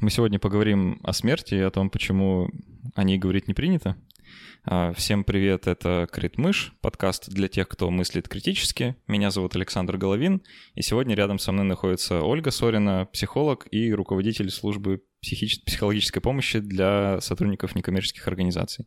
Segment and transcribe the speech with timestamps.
[0.00, 2.50] Мы сегодня поговорим о смерти и о том, почему
[2.94, 3.96] о ней говорить не принято.
[4.64, 8.94] А, всем привет, это Критмыш, подкаст для тех, кто мыслит критически.
[9.08, 10.42] Меня зовут Александр Головин,
[10.76, 15.64] и сегодня рядом со мной находится Ольга Сорина, психолог и руководитель службы психич...
[15.64, 18.86] психологической помощи для сотрудников некоммерческих организаций.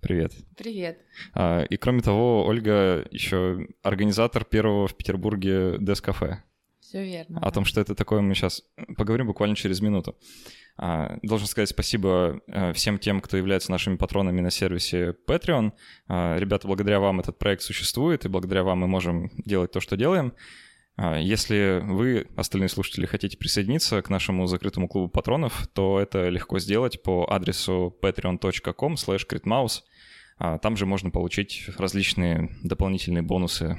[0.00, 0.32] Привет.
[0.56, 0.98] Привет.
[1.32, 6.42] А, и кроме того, Ольга еще организатор первого в Петербурге Дес-кафе.
[6.90, 7.38] Все верно.
[7.40, 8.64] О том, что это такое, мы сейчас
[8.96, 10.16] поговорим буквально через минуту.
[10.76, 15.70] А, должен сказать спасибо э, всем тем, кто является нашими патронами на сервисе Patreon.
[16.08, 19.96] А, ребята, благодаря вам этот проект существует, и благодаря вам мы можем делать то, что
[19.96, 20.32] делаем.
[20.96, 26.58] А, если вы, остальные слушатели, хотите присоединиться к нашему закрытому клубу патронов, то это легко
[26.58, 29.80] сделать по адресу patreon.com slash
[30.60, 33.78] Там же можно получить различные дополнительные бонусы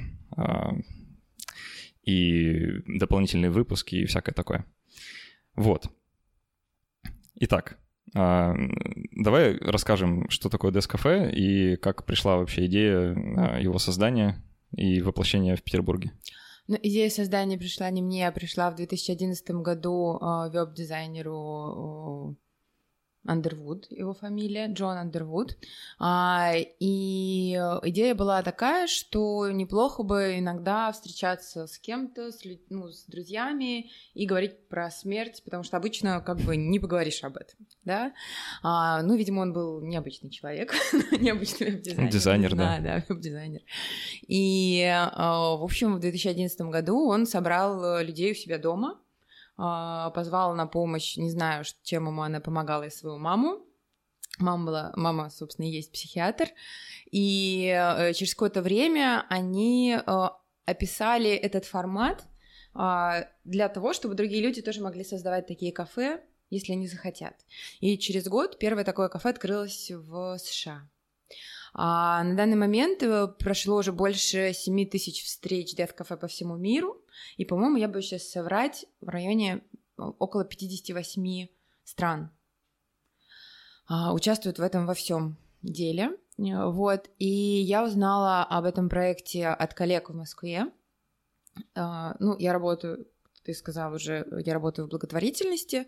[2.02, 4.66] и дополнительные выпуски и всякое такое.
[5.54, 5.86] Вот.
[7.36, 7.78] Итак,
[8.14, 8.54] а,
[9.12, 14.42] давай расскажем, что такое Дескафе и как пришла вообще идея а, его создания
[14.76, 16.12] и воплощения в Петербурге.
[16.68, 22.36] Ну, идея создания пришла не мне, а пришла в 2011 году э, веб-дизайнеру
[23.24, 25.56] Андервуд, его фамилия, Джон Андервуд.
[25.98, 27.52] А, и
[27.84, 34.26] идея была такая, что неплохо бы иногда встречаться с кем-то, с, ну, с друзьями и
[34.26, 38.12] говорить про смерть, потому что обычно как бы не поговоришь об этом, да.
[38.62, 40.74] А, ну, видимо, он был необычный человек,
[41.12, 42.10] необычный веб-дизайнер.
[42.10, 42.78] Дизайнер, да.
[42.78, 43.60] Да, да, веб-дизайнер.
[44.26, 48.98] И, а, в общем, в 2011 году он собрал людей у себя дома,
[49.56, 53.64] позвала на помощь, не знаю, чем ему она помогала, и свою маму.
[54.38, 56.48] Мама была, мама, собственно, и есть психиатр.
[57.10, 60.28] И э, через какое-то время они э,
[60.64, 62.24] описали этот формат
[62.74, 67.34] а, для того, чтобы другие люди тоже могли создавать такие кафе, если они захотят.
[67.80, 70.88] И через год первое такое кафе открылось в США.
[71.74, 77.01] А на данный момент э, прошло уже больше 7 тысяч встреч Death по всему миру,
[77.36, 81.48] и, по-моему, я бы сейчас соврать, в районе э, около 58
[81.84, 82.30] стран
[83.88, 86.16] а, участвуют в этом во всем деле.
[86.38, 90.66] Э, вот, и я узнала об этом проекте от коллег в Москве.
[91.74, 93.06] А, ну, я работаю
[93.44, 95.86] ты сказал уже, я работаю в благотворительности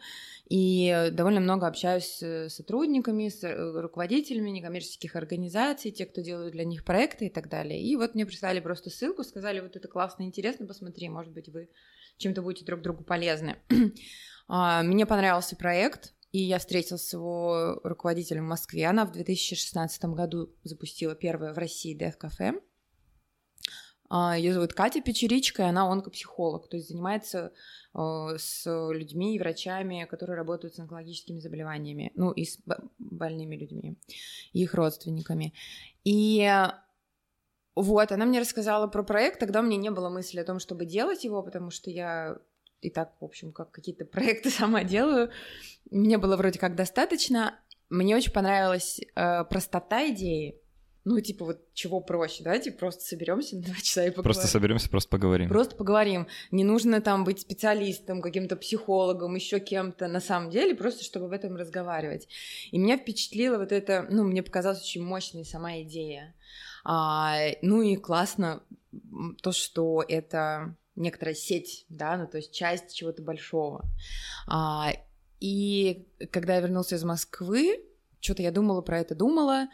[0.49, 6.65] и довольно много общаюсь с сотрудниками, с э, руководителями некоммерческих организаций, те, кто делают для
[6.65, 7.83] них проекты и так далее.
[7.83, 11.69] И вот мне прислали просто ссылку, сказали, вот это классно, интересно, посмотри, может быть, вы
[12.19, 13.57] чем-то будете друг другу полезны.
[14.47, 18.85] А, мне понравился проект, и я встретилась с его руководителем в Москве.
[18.87, 22.61] Она в 2016 году запустила первое в России Death Cafe.
[24.11, 27.53] Ее зовут Катя Печеричка, и она онкопсихолог, то есть занимается
[27.95, 32.59] э, с людьми и врачами, которые работают с онкологическими заболеваниями, ну и с
[32.99, 33.97] больными людьми,
[34.53, 35.55] их родственниками.
[36.05, 36.49] И
[37.75, 40.87] вот, она мне рассказала про проект, тогда у меня не было мысли о том, чтобы
[40.87, 42.39] делать его, потому что я
[42.81, 45.31] и так, в общем, как какие-то проекты сама делаю.
[45.91, 47.59] Мне было вроде как достаточно.
[47.91, 50.61] Мне очень понравилась э, простота идеи,
[51.05, 54.25] ну, типа, вот чего проще, давайте просто соберемся на два часа и поговорим.
[54.25, 55.49] Просто соберемся, просто поговорим.
[55.49, 56.27] Просто поговорим.
[56.51, 61.33] Не нужно там быть специалистом, каким-то психологом, еще кем-то на самом деле, просто чтобы об
[61.33, 62.29] этом разговаривать.
[62.71, 66.35] И меня впечатлила вот это, ну, мне показалась очень мощной сама идея.
[66.85, 68.63] А, ну и классно
[69.43, 73.85] то, что это некоторая сеть, да, ну то есть часть чего-то большого.
[74.47, 74.93] А,
[75.41, 77.85] и когда я вернулся из Москвы,
[78.21, 79.69] что-то я думала про это, думала,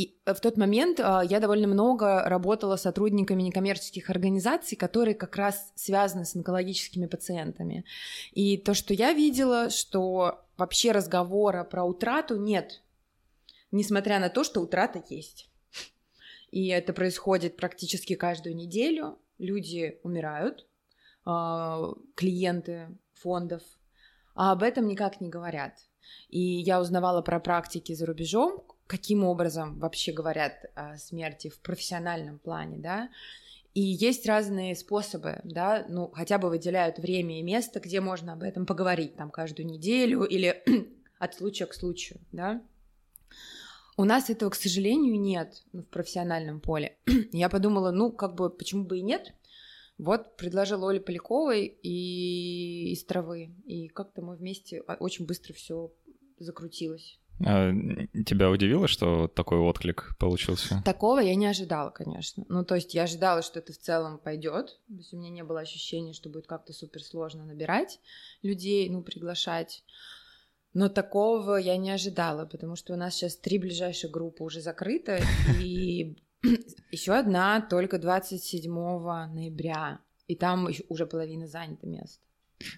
[0.00, 5.14] и э, в тот момент а, я довольно много работала с сотрудниками некоммерческих организаций, которые
[5.14, 7.84] как раз связаны с онкологическими пациентами.
[8.32, 12.82] И то, что я видела, что вообще разговора про утрату нет,
[13.72, 15.50] несмотря на то, что утрата есть.
[16.50, 19.18] И это происходит практически каждую неделю.
[19.36, 20.66] Люди умирают,
[21.26, 23.62] а, клиенты фондов,
[24.34, 25.74] а об этом никак не говорят.
[26.30, 32.40] И я узнавала про практики за рубежом, каким образом вообще говорят о смерти в профессиональном
[32.40, 33.08] плане, да,
[33.72, 38.42] и есть разные способы, да, ну, хотя бы выделяют время и место, где можно об
[38.42, 40.60] этом поговорить, там, каждую неделю или
[41.20, 42.60] от случая к случаю, да.
[43.96, 46.96] У нас этого, к сожалению, нет в профессиональном поле.
[47.32, 49.34] Я подумала, ну, как бы, почему бы и нет?
[49.98, 53.54] Вот, предложила Оле Поляковой и из травы.
[53.66, 55.92] И как-то мы вместе а, очень быстро все
[56.38, 57.19] закрутилось.
[57.44, 57.72] А
[58.26, 60.82] тебя удивило, что такой отклик получился?
[60.84, 62.44] Такого я не ожидала, конечно.
[62.48, 64.78] Ну, то есть я ожидала, что это в целом пойдет.
[64.88, 68.00] То есть у меня не было ощущения, что будет как-то супер сложно набирать
[68.42, 69.84] людей, ну, приглашать.
[70.74, 75.20] Но такого я не ожидала, потому что у нас сейчас три ближайшие группы уже закрыты,
[75.60, 76.16] и
[76.92, 82.20] еще одна только 27 ноября, и там уже половина занята мест.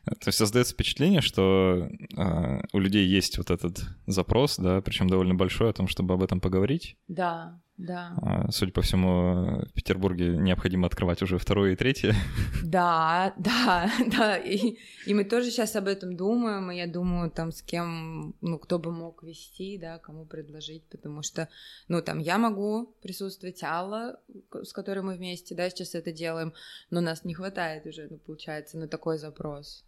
[0.04, 5.34] То есть создается впечатление, что э, у людей есть вот этот запрос, да, причем довольно
[5.34, 6.96] большой о том, чтобы об этом поговорить.
[7.08, 8.14] Да, да.
[8.22, 12.14] А, судя по всему, в Петербурге необходимо открывать уже второе и третье.
[12.62, 14.36] Да, да, да.
[14.38, 14.76] И,
[15.06, 18.78] и мы тоже сейчас об этом думаем, и я думаю, там с кем, ну, кто
[18.78, 21.48] бы мог вести, да, кому предложить, потому что,
[21.88, 24.18] ну, там я могу присутствовать, Алла,
[24.62, 26.54] с которой мы вместе, да, сейчас это делаем,
[26.90, 29.84] но нас не хватает уже, ну, получается, на такой запрос.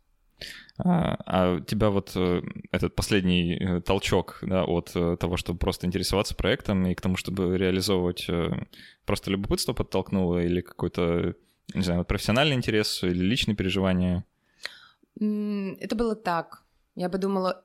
[0.79, 2.43] А, а тебя вот э,
[2.73, 7.17] этот последний э, толчок да, от э, того, чтобы просто интересоваться проектом и к тому,
[7.17, 8.27] чтобы реализовывать,
[9.07, 11.35] просто любопытство подтолкнуло или какой-то,
[11.75, 14.25] не знаю, профессиональный интерес или личные переживания?
[15.17, 16.65] Это было так.
[16.97, 17.65] Я подумала,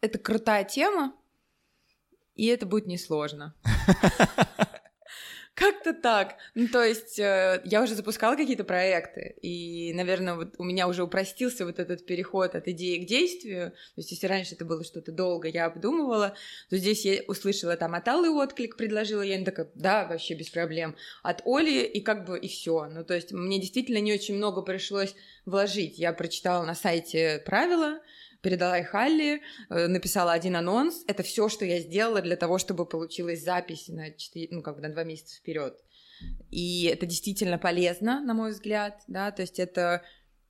[0.00, 1.12] это крутая тема,
[2.34, 3.54] и это будет несложно.
[5.58, 6.36] Как-то так.
[6.54, 11.02] Ну, то есть э, я уже запускала какие-то проекты, и, наверное, вот у меня уже
[11.02, 13.72] упростился вот этот переход от идеи к действию.
[13.72, 16.36] То есть если раньше это было что-то долго, я обдумывала,
[16.70, 20.48] то здесь я услышала там от Аллы отклик, предложила, я не такая, да, вообще без
[20.48, 20.94] проблем.
[21.24, 22.86] От Оли, и как бы и все.
[22.86, 25.98] Ну, то есть мне действительно не очень много пришлось вложить.
[25.98, 27.98] Я прочитала на сайте правила,
[28.40, 29.40] передала их Алле,
[29.70, 31.04] э, написала один анонс.
[31.06, 34.82] Это все, что я сделала для того, чтобы получилась запись на 4, ну, как бы
[34.82, 35.78] на два месяца вперед.
[36.50, 40.02] И это действительно полезно, на мой взгляд, да, то есть это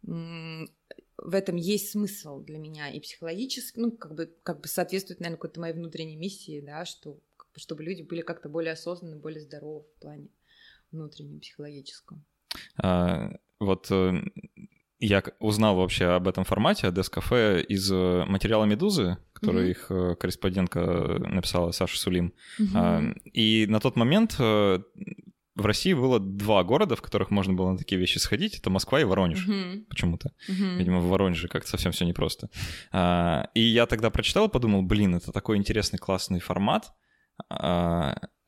[0.02, 5.37] в этом есть смысл для меня и психологически, ну, как бы, как бы соответствует, наверное,
[5.37, 7.20] какой-то моей внутренней миссии, да, что,
[7.56, 10.29] чтобы люди были как-то более осознанны, более здоровы в плане
[10.91, 12.25] внутреннем, психологическом.
[12.82, 14.12] А, вот э,
[15.00, 19.71] я узнал вообще об этом формате, о Дескафе, из э, материала «Медузы», который mm-hmm.
[19.71, 22.33] их э, корреспондентка написала, Саша Сулим.
[22.59, 23.21] Mm-hmm.
[23.25, 24.81] И на тот момент э,
[25.55, 28.59] в России было два города, в которых можно было на такие вещи сходить.
[28.59, 29.85] Это Москва и Воронеж mm-hmm.
[29.89, 30.33] почему-то.
[30.49, 30.77] Mm-hmm.
[30.77, 32.51] Видимо, в Воронеже как-то совсем все непросто.
[33.55, 36.93] И я тогда прочитал и подумал, блин, это такой интересный, классный формат.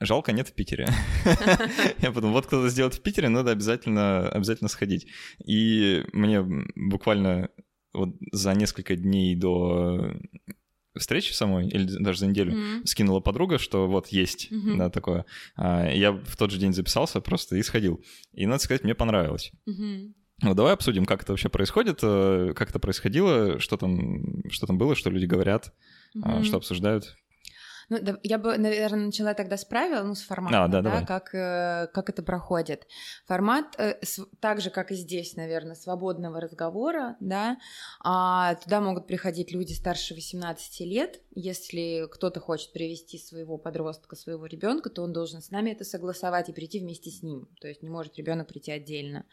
[0.00, 0.88] Жалко, нет в Питере.
[1.99, 5.06] Я подумал, вот кто-то сделает в Питере, надо обязательно, обязательно сходить.
[5.44, 6.43] И мне
[6.75, 7.50] буквально
[7.93, 10.14] вот за несколько дней до
[10.97, 12.87] встречи самой, или даже за неделю, mm-hmm.
[12.87, 14.76] скинула подруга, что вот есть, mm-hmm.
[14.76, 15.25] да, такое.
[15.55, 18.03] А, я в тот же день записался просто и сходил.
[18.32, 19.53] И, надо сказать, мне понравилось.
[19.69, 20.12] Mm-hmm.
[20.43, 24.79] Ну, давай обсудим, как это вообще происходит, э, как это происходило, что там, что там
[24.79, 25.75] было, что люди говорят,
[26.17, 26.44] mm-hmm.
[26.44, 27.17] что обсуждают.
[27.90, 31.04] Ну, да, я бы, наверное, начала тогда с правил, ну, с формата, а, да, да,
[31.04, 32.87] как, э, как это проходит.
[33.26, 34.00] Формат, э,
[34.38, 37.58] так же, как и здесь, наверное, свободного разговора, да,
[38.02, 44.47] а, туда могут приходить люди старше 18 лет, если кто-то хочет привести своего подростка, своего
[44.47, 47.82] ребенка, то он должен с нами это согласовать и прийти вместе с ним, то есть
[47.82, 49.27] не может ребенок прийти отдельно.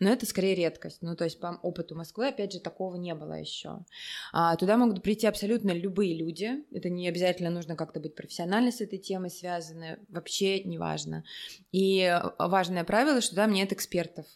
[0.00, 3.34] Но это скорее редкость, ну, то есть по опыту Москвы, опять же, такого не было
[3.34, 3.84] еще.
[4.32, 8.80] А, туда могут прийти абсолютно любые люди, это не обязательно нужно как-то быть профессионально с
[8.80, 11.24] этой темой связаны, вообще не важно.
[11.70, 14.26] И важное правило, что мне нет экспертов.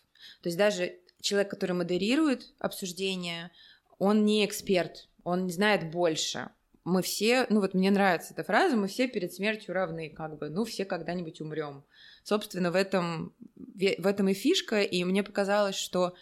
[0.43, 3.51] То есть даже человек, который модерирует обсуждение,
[3.99, 6.51] он не эксперт, он не знает больше.
[6.87, 10.51] Мы все, ну вот мне нравится эта фраза, мы все перед смертью равны, как бы,
[10.51, 11.85] ну все когда-нибудь умрем.
[12.23, 16.15] Собственно, в этом, в этом и фишка, и мне показалось, что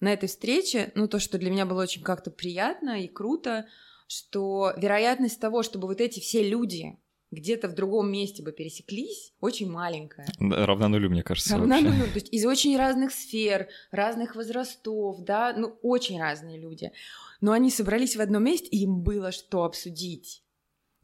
[0.00, 3.66] на этой встрече, ну то, что для меня было очень как-то приятно и круто,
[4.08, 6.98] что вероятность того, чтобы вот эти все люди
[7.30, 10.26] где-то в другом месте бы пересеклись, очень маленькая.
[10.38, 11.56] Равна нулю, мне кажется.
[11.56, 11.90] Равна вообще.
[11.90, 12.04] нулю.
[12.06, 16.92] То есть из очень разных сфер, разных возрастов, да, ну, очень разные люди.
[17.40, 20.42] Но они собрались в одном месте, и им было что обсудить.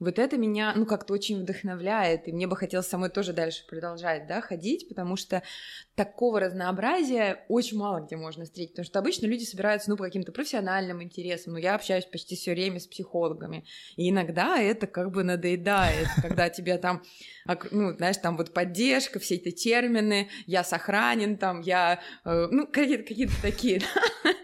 [0.01, 4.27] Вот это меня, ну, как-то очень вдохновляет, и мне бы хотелось самой тоже дальше продолжать,
[4.27, 5.43] да, ходить, потому что
[5.95, 10.33] такого разнообразия очень мало где можно встретить, потому что обычно люди собираются, ну, по каким-то
[10.33, 13.65] профессиональным интересам, но я общаюсь почти все время с психологами,
[13.97, 17.03] и иногда это как бы надоедает, когда тебя там,
[17.71, 23.05] ну, знаешь, там вот поддержка, все эти термины, я сохранен, там, я, э, ну, какие-то
[23.05, 23.81] какие такие,
[24.25, 24.35] да?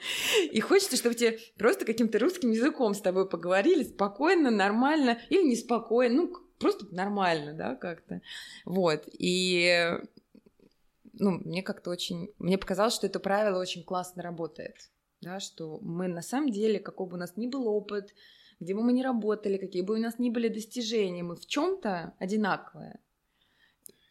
[0.53, 6.23] и хочется, чтобы тебе просто каким-то русским языком с тобой поговорили спокойно, нормально, или неспокойно,
[6.23, 8.21] ну, просто нормально, да, как-то,
[8.65, 9.99] вот, и
[11.21, 12.31] ну, мне как-то очень...
[12.39, 17.07] Мне показалось, что это правило очень классно работает, да, что мы на самом деле, какой
[17.07, 18.15] бы у нас ни был опыт,
[18.59, 22.15] где бы мы ни работали, какие бы у нас ни были достижения, мы в чем-то
[22.19, 23.01] одинаковые.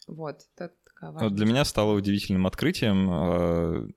[0.08, 3.88] Вот, это такая вот Для меня стало удивительным открытием э,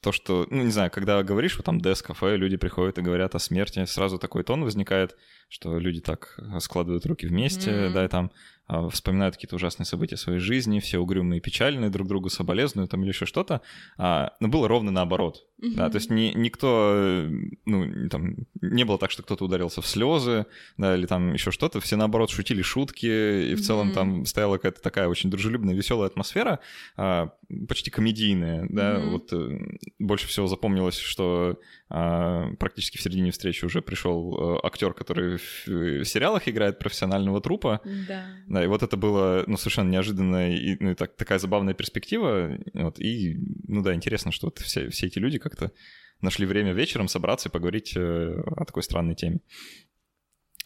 [0.00, 3.38] то, что, ну, не знаю, когда говоришь, вот там ДС-кафе, люди приходят и говорят о
[3.38, 5.16] смерти, сразу такой тон возникает,
[5.48, 7.92] что люди так складывают руки вместе, mm-hmm.
[7.92, 8.55] да, и там а,
[8.90, 13.10] вспоминают какие-то ужасные события своей жизни, все угрюмые и печальные, друг другу соболезнуют там или
[13.10, 13.60] еще что-то,
[13.96, 15.74] а, но было ровно наоборот, mm-hmm.
[15.74, 17.26] да, то есть ни, никто,
[17.64, 20.46] ну, там, не было так, что кто-то ударился в слезы,
[20.78, 23.62] да, или там еще что-то, все наоборот шутили шутки, и в mm-hmm.
[23.62, 26.58] целом там стояла какая-то такая очень дружелюбная, веселая атмосфера,
[26.96, 27.30] а,
[27.68, 29.10] почти комедийная, да, mm-hmm.
[29.10, 34.92] вот э, больше всего запомнилось, что а, практически в середине встречи уже пришел э, актер,
[34.92, 37.80] который в, в сериалах играет профессионального трупа.
[38.08, 38.24] Да.
[38.48, 42.58] Да, и вот это было, ну, совершенно неожиданно и ну, и так, такая забавная перспектива.
[42.74, 43.36] Вот, и,
[43.68, 45.70] ну да, интересно, что вот все, все эти люди как-то
[46.20, 49.40] нашли время вечером собраться и поговорить э, о такой странной теме.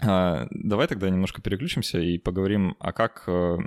[0.00, 3.58] А, давай тогда немножко переключимся и поговорим, а как, э,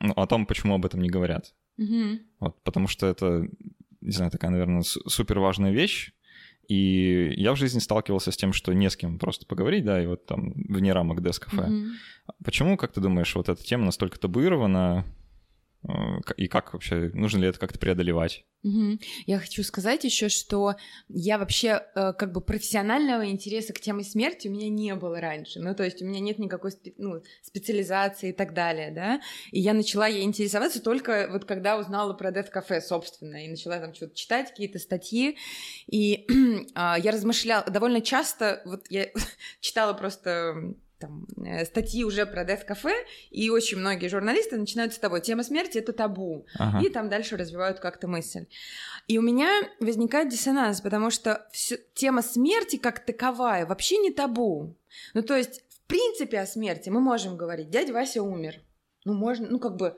[0.00, 1.54] ну, о том, почему об этом не говорят.
[1.76, 2.20] Угу.
[2.40, 3.48] Вот, потому что это,
[4.00, 6.12] не знаю, такая, наверное, супер важная вещь,
[6.68, 10.06] и я в жизни сталкивался с тем, что не с кем просто поговорить, да, и
[10.06, 11.62] вот там вне рамок дес-кафе.
[11.62, 11.90] Mm-hmm.
[12.44, 15.04] Почему, как ты думаешь, вот эта тема настолько табуирована,
[16.36, 18.44] и как вообще, нужно ли это как-то преодолевать?
[18.64, 18.98] Угу.
[19.26, 20.74] Я хочу сказать еще, что
[21.08, 25.60] я вообще э, как бы профессионального интереса к теме смерти у меня не было раньше.
[25.60, 29.20] Ну, то есть у меня нет никакой спе- ну, специализации и так далее, да.
[29.52, 33.78] И я начала ей интересоваться только вот когда узнала про Death Cafe, собственно, и начала
[33.78, 35.38] там что-то читать, какие-то статьи.
[35.86, 39.06] И э, я размышляла довольно часто, вот я
[39.60, 42.92] читала просто там, э, статьи уже про Cafe,
[43.30, 46.84] и очень многие журналисты начинают с того, тема смерти— это табу, ага.
[46.84, 48.46] и там дальше развивают как-то мысль.
[49.06, 49.48] И у меня
[49.80, 54.74] возникает диссонанс, потому что все, тема смерти как таковая вообще не табу.
[55.14, 57.70] Ну, то есть, в принципе, о смерти мы можем говорить.
[57.70, 58.60] Дядя Вася умер.
[59.04, 59.96] Ну, можно, ну, как бы,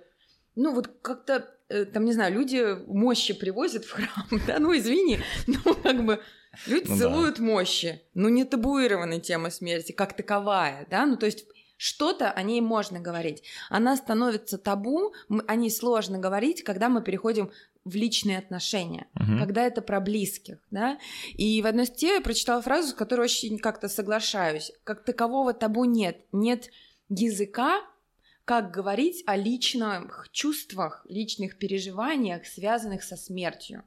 [0.54, 5.18] ну, вот как-то, э, там, не знаю, люди мощи привозят в храм, да, ну, извини,
[5.46, 6.20] ну, как бы,
[6.66, 7.42] Люди ну, целуют да.
[7.42, 8.02] мощи.
[8.14, 11.06] Ну, не табуированная тема смерти, как таковая, да?
[11.06, 13.42] Ну, то есть что-то о ней можно говорить.
[13.70, 15.14] Она становится табу,
[15.46, 17.50] о ней сложно говорить, когда мы переходим
[17.84, 19.38] в личные отношения, угу.
[19.38, 20.98] когда это про близких, да.
[21.34, 24.72] И в одной статье я прочитала фразу, с которой очень как-то соглашаюсь.
[24.84, 26.26] Как такового табу нет.
[26.32, 26.68] Нет
[27.08, 27.80] языка,
[28.44, 33.84] как говорить о личных чувствах, личных переживаниях, связанных со смертью.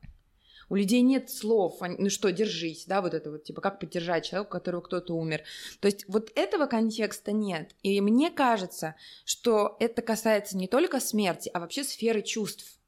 [0.74, 4.26] У людей нет слов, они, ну что, держись, да, вот это вот, типа, как поддержать
[4.26, 5.44] человека, у которого кто-то умер.
[5.80, 7.76] То есть вот этого контекста нет.
[7.84, 12.80] И мне кажется, что это касается не только смерти, а вообще сферы чувств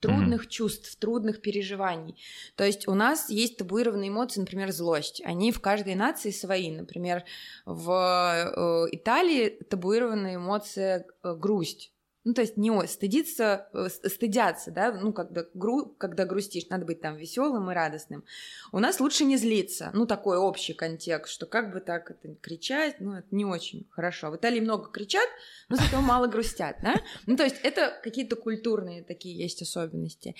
[0.00, 0.50] трудных mm-hmm.
[0.50, 2.22] чувств, трудных переживаний.
[2.54, 5.22] То есть у нас есть табуированные эмоции, например, злость.
[5.24, 6.70] Они в каждой нации свои.
[6.70, 7.24] Например,
[7.64, 11.93] в э, Италии табуированная эмоция э, грусть.
[12.24, 17.02] Ну, то есть не стыдиться, э, стыдятся, да, ну, когда, гру, когда грустишь, надо быть
[17.02, 18.24] там веселым и радостным.
[18.72, 22.98] У нас лучше не злиться, ну, такой общий контекст, что как бы так это кричать,
[23.00, 24.30] ну, это не очень хорошо.
[24.30, 25.28] В Италии много кричат,
[25.68, 26.94] но зато мало грустят, да.
[27.26, 30.34] Ну, то есть это какие-то культурные такие есть особенности.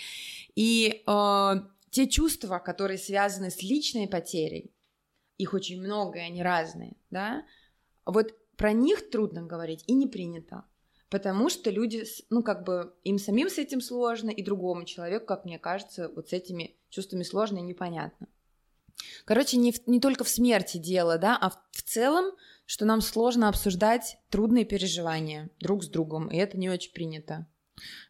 [0.55, 1.53] И э,
[1.91, 4.73] те чувства, которые связаны с личной потерей,
[5.37, 7.45] их очень много, и они разные, да,
[8.07, 10.64] вот про них трудно говорить и не принято
[11.14, 15.44] потому что люди, ну, как бы им самим с этим сложно, и другому человеку, как
[15.44, 18.26] мне кажется, вот с этими чувствами сложно и непонятно.
[19.25, 22.33] Короче, не, в, не только в смерти дело, да, а в, в целом,
[22.66, 27.47] что нам сложно обсуждать трудные переживания друг с другом, и это не очень принято.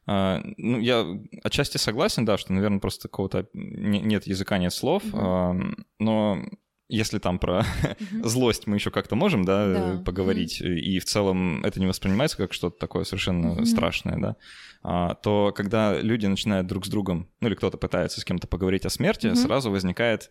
[0.06, 1.04] А, ну, я
[1.42, 5.20] отчасти согласен, да, что, наверное, просто какого-то нет языка, нет слов, mm-hmm.
[5.20, 5.54] а,
[5.98, 6.42] но
[6.88, 8.24] если там про mm-hmm.
[8.24, 10.02] злость мы еще как-то можем, да, да.
[10.04, 10.74] поговорить, mm-hmm.
[10.74, 13.64] и в целом это не воспринимается как что-то такое совершенно mm-hmm.
[13.64, 14.36] страшное, да,
[14.82, 18.86] а, то когда люди начинают друг с другом, ну или кто-то пытается с кем-то поговорить
[18.86, 20.30] о смерти, сразу возникает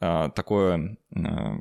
[0.00, 1.58] а, такое а,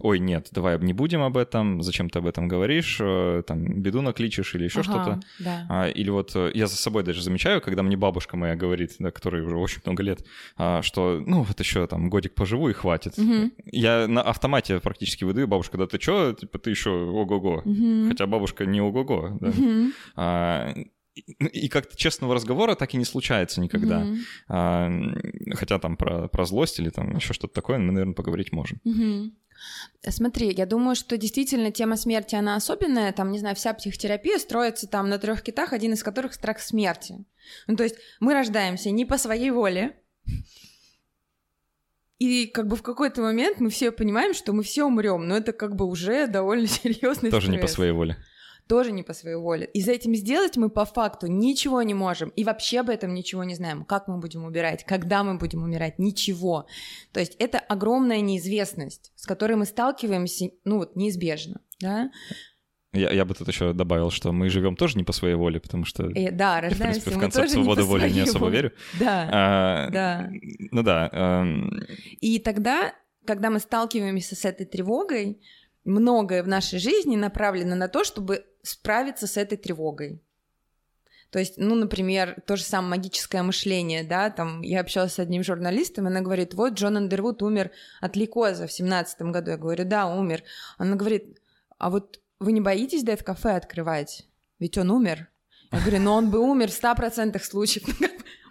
[0.00, 4.00] ой, нет, давай не будем об этом, зачем ты об этом говоришь, э, там, беду
[4.00, 5.20] накличешь или еще ага, что-то.
[5.38, 5.66] Да.
[5.68, 9.10] А, или вот э, я за собой даже замечаю, когда мне бабушка моя говорит, да,
[9.10, 10.24] которой уже очень много лет,
[10.56, 13.18] а, что, ну, вот еще там годик поживу и хватит.
[13.18, 13.52] Угу.
[13.66, 17.62] Я на автомате практически выдаю, бабушка, да ты что, типа, ты еще ого-го.
[17.64, 18.08] Угу.
[18.08, 19.48] Хотя бабушка не ого-го, да.
[19.48, 19.92] Угу.
[20.16, 20.74] А,
[21.14, 24.02] и как-то честного разговора так и не случается никогда.
[24.02, 24.18] Mm-hmm.
[24.48, 24.90] А,
[25.56, 28.80] хотя там про, про злость или там еще что-то такое мы, наверное, поговорить можем.
[28.86, 29.30] Mm-hmm.
[30.08, 33.12] Смотри, я думаю, что действительно тема смерти, она особенная.
[33.12, 37.24] Там, не знаю, вся психотерапия строится там на трех китах, один из которых страх смерти.
[37.66, 39.96] Ну, то есть мы рождаемся не по своей воле,
[42.18, 45.52] И как бы в какой-то момент мы все понимаем, что мы все умрем, но это
[45.52, 47.60] как бы уже довольно серьезный Тоже стресс.
[47.60, 48.16] не по своей воле.
[48.68, 49.66] Тоже не по своей воле.
[49.74, 52.30] И за этим сделать мы по факту ничего не можем.
[52.30, 53.84] И вообще об этом ничего не знаем.
[53.84, 56.66] Как мы будем умирать, когда мы будем умирать, ничего.
[57.12, 61.60] То есть это огромная неизвестность, с которой мы сталкиваемся, ну вот, неизбежно.
[61.80, 62.10] Да?
[62.94, 65.84] Я, я бы тут еще добавил, что мы живем тоже не по своей воле, потому
[65.86, 68.54] что И, да, я, в принципе, в не свободы воли не особо воле.
[68.56, 68.72] верю.
[69.00, 70.30] Да, А, да.
[70.70, 71.08] Ну да.
[71.10, 71.70] эм,
[72.20, 72.92] И тогда,
[73.26, 75.40] когда мы сталкиваемся с этой тревогой,
[75.84, 80.20] многое в нашей жизни направлено на то, чтобы справиться с этой тревогой.
[81.30, 85.42] То есть, ну, например, то же самое магическое мышление, да, там я общалась с одним
[85.42, 87.70] журналистом, она говорит, вот Джон Андервуд умер
[88.02, 89.52] от лейкоза в семнадцатом году.
[89.52, 90.42] Я говорю, да, умер.
[90.76, 91.38] Она говорит,
[91.78, 94.26] а вот вы не боитесь Дэд кафе открывать?
[94.58, 95.28] Ведь он умер.
[95.72, 97.84] Я говорю, но он бы умер в 100% случаев.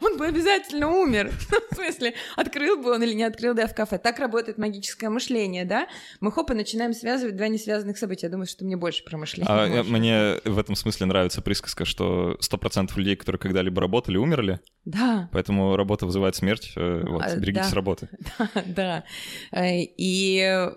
[0.02, 1.32] Он бы обязательно умер.
[1.52, 3.98] Ну, В смысле, открыл бы он или не открыл Дэд кафе.
[3.98, 5.88] Так работает магическое мышление, да?
[6.20, 8.28] Мы хоп и начинаем связывать два несвязанных события.
[8.28, 9.48] Я думаю, что мне больше про мышление.
[9.50, 15.30] а, мне в этом смысле нравится присказка, что 100% людей, которые когда-либо работали, умерли, Да,
[15.32, 16.74] поэтому работа вызывает смерть.
[16.76, 17.76] э, Вот, А, берегитесь да.
[17.76, 18.10] работы.
[18.66, 19.04] да.
[19.52, 20.72] Э, И, э,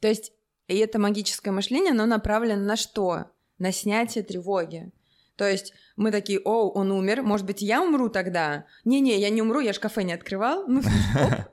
[0.00, 0.32] то есть,
[0.68, 3.24] и это магическое мышление, оно направлено на что?
[3.58, 4.92] На снятие тревоги.
[5.38, 8.66] То есть мы такие, о, он умер, может быть, я умру тогда?
[8.84, 10.66] Не-не, я не умру, я ж кафе не открывал.
[10.66, 10.82] Ну,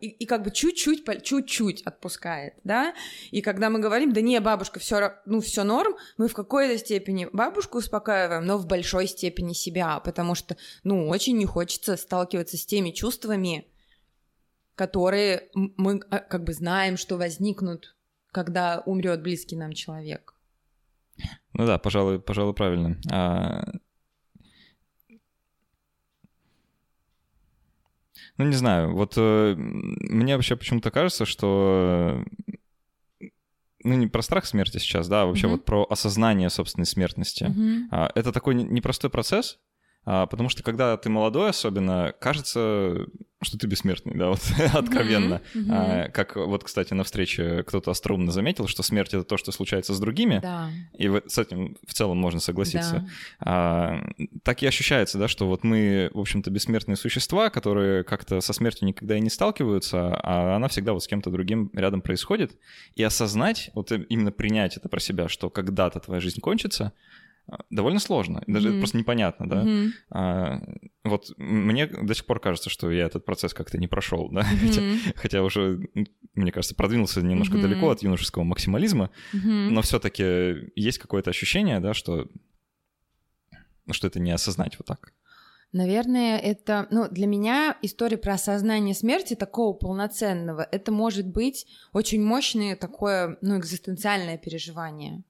[0.01, 2.95] и, и как бы чуть-чуть, чуть-чуть отпускает, да?
[3.29, 7.29] И когда мы говорим, да не, бабушка, все, ну, все норм, мы в какой-то степени
[7.31, 12.65] бабушку успокаиваем, но в большой степени себя, потому что, ну, очень не хочется сталкиваться с
[12.65, 13.67] теми чувствами,
[14.73, 17.95] которые мы а, как бы знаем, что возникнут,
[18.31, 20.34] когда умрет близкий нам человек.
[21.53, 22.97] Ну да, пожалуй, пожалуй, правильно.
[23.11, 23.63] А,
[28.37, 32.23] Ну, не знаю, вот э, мне вообще почему-то кажется, что
[33.83, 35.55] ну, не про страх смерти сейчас, да, а вообще Мгм.
[35.57, 37.45] вот про осознание собственной смертности.
[37.45, 37.87] Мгм.
[37.91, 39.59] А, Это такой не- непростой процесс,
[40.05, 43.05] а, потому что когда ты молодой особенно, кажется,
[43.45, 44.41] что ты бессмертный, да, вот
[44.73, 45.41] откровенно.
[45.53, 45.71] Мгм.
[45.71, 49.93] А, Как вот, кстати, на встрече кто-то остроумно заметил, что смерть— это то, что случается
[49.93, 53.05] с другими, Да, и вот с этим в целом можно согласиться.
[53.39, 53.45] да.
[53.51, 54.01] А,
[54.43, 58.87] так и ощущается, да, что вот мы, в общем-то, бессмертные существа, которые как-то со смертью
[58.87, 62.57] никогда и не сталкиваются, а она всегда вот с кем-то другим рядом происходит.
[62.95, 66.93] И осознать, вот и- именно принять это про себя, что когда-то твоя жизнь кончится,
[67.69, 69.63] довольно сложно, даже это просто непонятно, да.
[69.63, 69.93] Мгм.
[70.09, 70.61] А,
[71.03, 74.81] вот мне до сих пор кажется, что я этот процесс как-то не прошел, да, хотя,
[74.81, 74.99] Мгм.
[75.15, 75.79] хотя уже,
[76.33, 77.61] мне кажется, продвинулся немножко Мгм.
[77.61, 79.73] далеко от юношеского максимализма, Мгм.
[79.73, 82.27] но все-таки есть какое-то ощущение, да, что,
[83.85, 85.13] ну, что это не осознать вот так.
[85.71, 92.23] Наверное, это, ну, для меня история про осознание смерти такого полноценного, это может быть очень
[92.23, 95.23] мощное такое, ну, экзистенциальное переживание.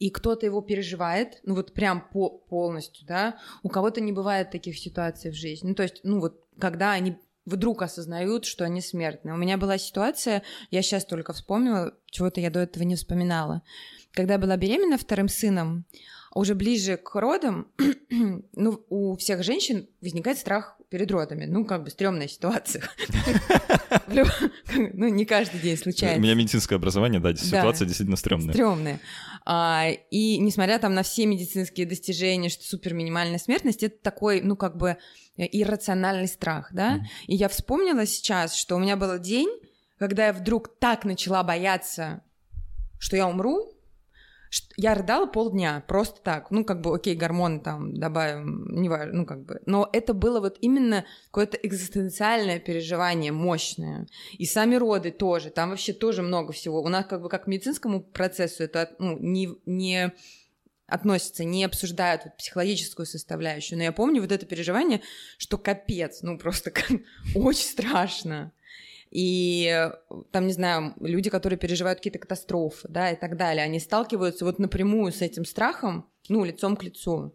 [0.00, 4.78] И кто-то его переживает, ну, вот прям по полностью, да, у кого-то не бывает таких
[4.78, 5.68] ситуаций в жизни.
[5.68, 9.34] Ну, то есть, ну, вот когда они вдруг осознают, что они смертны.
[9.34, 13.62] У меня была ситуация, я сейчас только вспомнила, чего-то я до этого не вспоминала.
[14.12, 15.84] Когда я была беременна вторым сыном,
[16.34, 17.68] уже ближе к родам,
[18.52, 21.44] ну, у всех женщин возникает страх перед родами.
[21.44, 22.84] Ну, как бы стрёмная ситуация.
[24.92, 26.20] Ну, не каждый день У случается.
[26.20, 28.52] меня медицинское образование, да, ситуация действительно стрёмная.
[28.52, 29.00] Стрёмные.
[29.44, 34.56] А, и несмотря там на все медицинские достижения, что супер минимальная смертность, это такой, ну,
[34.56, 34.96] как бы
[35.36, 36.96] э, иррациональный страх, да?
[36.96, 37.06] Мгм.
[37.26, 39.50] И я вспомнила сейчас, что у меня был день,
[39.98, 42.22] когда я вдруг так начала бояться,
[42.98, 43.69] что я умру,
[44.76, 46.50] я рыдала полдня, просто так.
[46.50, 49.60] Ну, как бы, окей, гормоны там добавим, неважно, ну, как бы.
[49.66, 54.06] Но это было вот именно какое-то экзистенциальное переживание мощное.
[54.38, 56.82] И сами роды тоже, там вообще тоже много всего.
[56.82, 60.12] У нас как бы как к медицинскому процессу это ну, не, не
[60.86, 63.78] относятся, не обсуждают вот психологическую составляющую.
[63.78, 65.00] Но я помню вот это переживание,
[65.38, 66.72] что капец, ну просто
[67.34, 68.52] очень страшно.
[69.10, 69.90] И
[70.30, 74.58] там, не знаю, люди, которые переживают какие-то катастрофы, да, и так далее, они сталкиваются вот
[74.58, 77.34] напрямую с этим страхом, ну, лицом к лицу.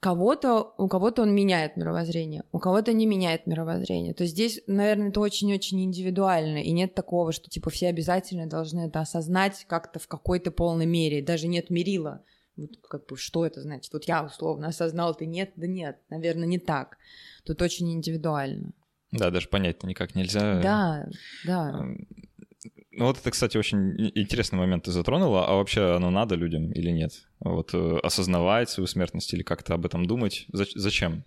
[0.00, 4.14] Кого-то, у кого-то он меняет мировоззрение, у кого-то не меняет мировоззрение.
[4.14, 8.86] То есть здесь, наверное, это очень-очень индивидуально, и нет такого, что, типа, все обязательно должны
[8.86, 12.22] это осознать как-то в какой-то полной мере, даже нет мерила.
[12.56, 13.92] Вот как бы, что это значит?
[13.92, 16.98] Вот я условно осознал, ты нет, да нет, наверное, не так.
[17.44, 18.72] Тут очень индивидуально.
[19.10, 20.60] Да, даже понять никак нельзя.
[20.62, 21.06] Да,
[21.44, 21.84] да.
[22.90, 25.46] Ну вот это, кстати, очень интересный момент ты затронула.
[25.46, 27.12] А вообще оно надо людям или нет?
[27.38, 30.46] Вот э, осознавать свою смертность или как-то об этом думать?
[30.52, 31.24] Зач- Зачем?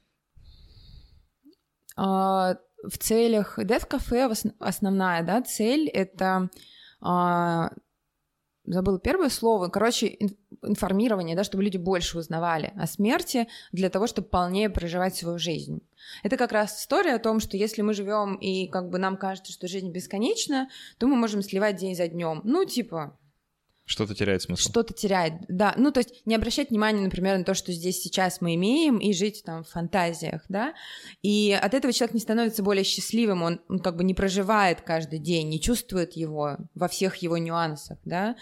[1.96, 6.50] А, в целях Death Cafe основная, да, цель— это
[7.00, 7.72] а,
[8.65, 10.17] забыла первое слово, короче,
[10.62, 15.82] информирование, да, чтобы люди больше узнавали о смерти для того, чтобы полнее проживать свою жизнь.
[16.24, 19.52] Это как раз история о том, что если мы живем и как бы нам кажется,
[19.52, 22.41] что жизнь бесконечна, то мы можем сливать день за днем.
[22.43, 23.17] Ну, типа,
[23.86, 24.70] что-то теряет смысл.
[24.70, 25.74] Что-то теряет, да.
[25.78, 29.12] Ну, то есть не обращать внимания, например, на то, что здесь сейчас мы имеем, и
[29.13, 30.74] жить там в фантазиях, да.
[31.22, 35.20] И от этого человек не становится более счастливым, он, он как бы не проживает каждый
[35.20, 38.36] день, не чувствует его во всех его нюансах, да.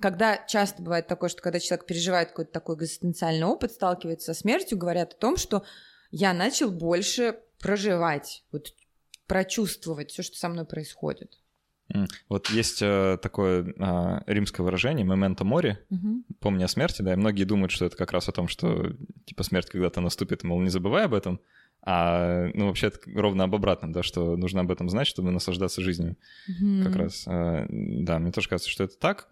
[0.00, 4.78] Когда часто бывает такое, что когда человек переживает какой-то такой экзистенциальный опыт, сталкивается со смертью,
[4.78, 5.62] говорят о том, что
[6.10, 8.72] я начал больше проживать, вот
[9.26, 11.38] прочувствовать все, что со мной происходит.
[12.28, 16.22] Вот есть э, такое э, римское выражение «мементо мори», угу.
[16.40, 18.92] «помни о смерти», да, и многие думают, что это как раз о том, что,
[19.26, 21.40] типа, смерть когда-то наступит, мол, не забывай об этом,
[21.82, 25.80] а, ну, вообще это ровно об обратном, да, что нужно об этом знать, чтобы наслаждаться
[25.80, 26.16] жизнью
[26.48, 26.84] угу.
[26.84, 27.26] как раз.
[27.26, 29.28] Э, да, мне тоже кажется, что это так.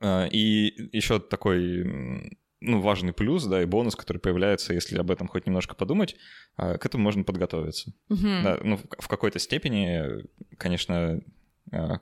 [0.00, 5.28] Э, и еще такой ну, важный плюс, да, и бонус, который появляется, если об этом
[5.28, 6.16] хоть немножко подумать,
[6.56, 7.92] к этому можно подготовиться.
[8.08, 8.28] Угу.
[8.42, 10.24] Да, ну, в какой-то степени,
[10.56, 11.20] конечно,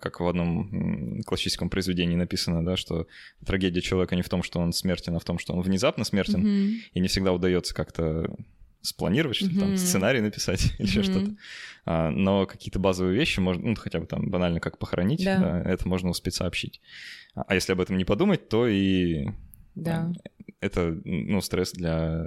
[0.00, 3.06] как в одном классическом произведении написано, да, что
[3.44, 6.44] трагедия человека не в том, что он смертен, а в том, что он внезапно смертен,
[6.44, 6.74] mm-hmm.
[6.94, 8.34] и не всегда удается как-то
[8.82, 9.58] спланировать, что mm-hmm.
[9.60, 11.04] там сценарий написать или еще mm-hmm.
[11.04, 11.36] что-то.
[11.84, 15.38] А, но какие-то базовые вещи можно, ну, хотя бы там банально как похоронить, да.
[15.38, 16.80] Да, это можно успеть сообщить.
[17.34, 19.28] А, а если об этом не подумать, то и
[19.74, 20.12] да.
[20.60, 22.24] Это, ну, стресс для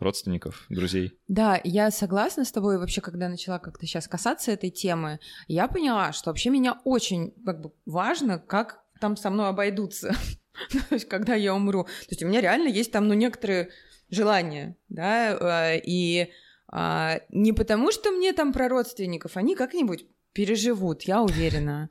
[0.00, 1.16] родственников, друзей.
[1.28, 2.78] Да, я согласна с тобой.
[2.78, 7.60] Вообще, когда начала как-то сейчас касаться этой темы, я поняла, что вообще меня очень как
[7.60, 10.14] бы важно, как там со мной обойдутся,
[10.88, 11.84] то есть когда я умру.
[11.84, 13.68] То есть у меня реально есть там, ну, некоторые
[14.10, 16.30] желания, да, э, и
[16.68, 21.88] а, не потому, что мне там про родственников, они как-нибудь переживут, я уверена.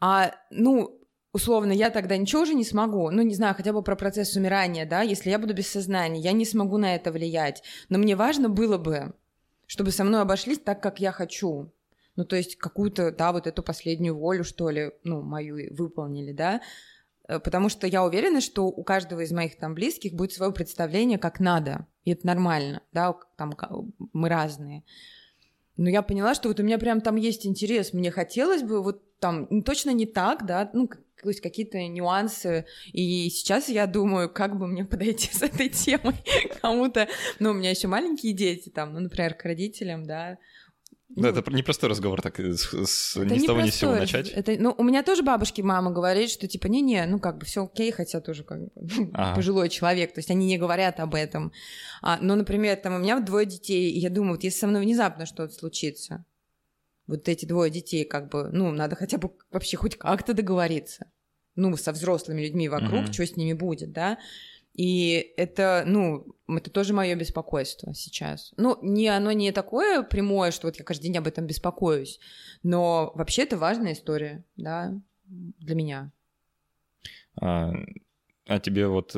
[0.00, 1.01] А, ну,
[1.32, 4.86] условно, я тогда ничего уже не смогу, ну, не знаю, хотя бы про процесс умирания,
[4.86, 7.62] да, если я буду без сознания, я не смогу на это влиять.
[7.88, 9.14] Но мне важно было бы,
[9.66, 11.72] чтобы со мной обошлись так, как я хочу.
[12.16, 16.60] Ну, то есть какую-то, да, вот эту последнюю волю, что ли, ну, мою выполнили, да,
[17.26, 21.18] э, потому что я уверена, что у каждого из моих там близких будет свое представление,
[21.18, 23.56] как надо, и это нормально, да, там
[24.12, 24.84] мы разные.
[25.78, 29.18] Но я поняла, что вот у меня прям там есть интерес, мне хотелось бы вот
[29.18, 30.90] там точно не так, да, ну,
[31.28, 32.66] есть какие-то нюансы.
[32.92, 36.16] И сейчас я думаю, как бы мне подойти с этой темой
[36.60, 37.08] кому-то.
[37.38, 40.38] Ну, у меня еще маленькие дети, там, ну, например, к родителям, да.
[41.14, 43.92] Да, ну, это не простой разговор, так с, с, ни с того ни с сего
[43.92, 44.30] начать.
[44.30, 47.64] Это, ну, у меня тоже бабушки, мама говорит, что типа не-не, ну как бы все
[47.64, 48.70] окей, хотя тоже как бы
[49.12, 49.34] ага.
[49.34, 51.52] пожилой человек, то есть они не говорят об этом.
[52.00, 54.82] А, но, например, там у меня двое детей, и я думаю, вот если со мной
[54.82, 56.24] внезапно что-то случится,
[57.06, 61.11] вот эти двое детей, как бы, ну, надо хотя бы вообще хоть как-то договориться.
[61.54, 63.12] Ну, со взрослыми людьми вокруг, mm-hmm.
[63.12, 64.18] что с ними будет, да.
[64.74, 68.54] И это, ну, это тоже мое беспокойство сейчас.
[68.56, 72.18] Ну, не, оно не такое прямое, что вот я каждый день об этом беспокоюсь,
[72.62, 74.94] но вообще это важная история, да,
[75.26, 76.10] для меня.
[77.40, 77.72] А,
[78.54, 79.16] а тебе вот,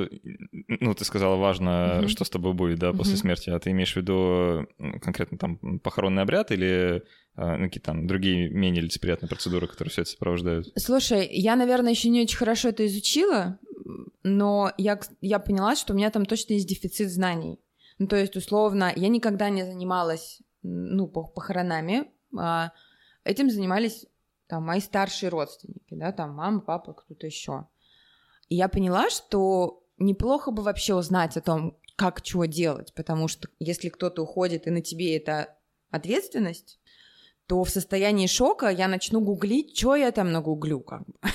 [0.69, 2.09] ну, ты сказала, важно, mm-hmm.
[2.09, 3.19] что с тобой будет, да, после mm-hmm.
[3.19, 4.67] смерти, а ты имеешь в виду
[5.03, 7.03] конкретно там похоронный обряд или
[7.35, 10.69] а, ну, какие-то там другие менее лицеприятные процедуры, которые все это сопровождают?
[10.77, 13.59] Слушай, я, наверное, еще не очень хорошо это изучила,
[14.23, 17.59] но я, я поняла, что у меня там точно есть дефицит знаний.
[17.99, 22.05] Ну, то есть, условно, я никогда не занималась, ну, похоронами,
[22.37, 22.73] а
[23.25, 24.07] этим занимались
[24.47, 27.67] там мои старшие родственники, да, там мама, папа, кто-то еще.
[28.49, 33.49] И я поняла, что неплохо бы вообще узнать о том, как чего делать, потому что
[33.59, 35.57] если кто-то уходит, и на тебе это
[35.91, 36.81] ответственность,
[37.47, 41.15] то в состоянии шока я начну гуглить, что я там нагуглю, как бы.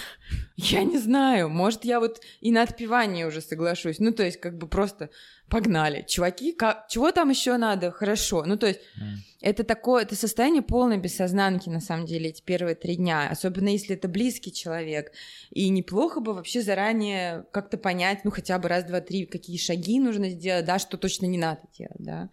[0.57, 3.99] Я не знаю, может, я вот и на отпевание уже соглашусь.
[3.99, 5.09] Ну, то есть, как бы просто
[5.47, 6.03] погнали.
[6.05, 7.91] Чуваки, как, чего там еще надо?
[7.91, 8.43] Хорошо.
[8.45, 9.15] Ну, то есть, mm.
[9.39, 13.29] это такое, это состояние полной бессознанки, на самом деле, эти первые три дня.
[13.29, 15.13] Особенно, если это близкий человек.
[15.49, 19.99] И неплохо бы вообще заранее как-то понять, ну, хотя бы раз, два, три, какие шаги
[20.01, 22.29] нужно сделать, да, что точно не надо делать, да.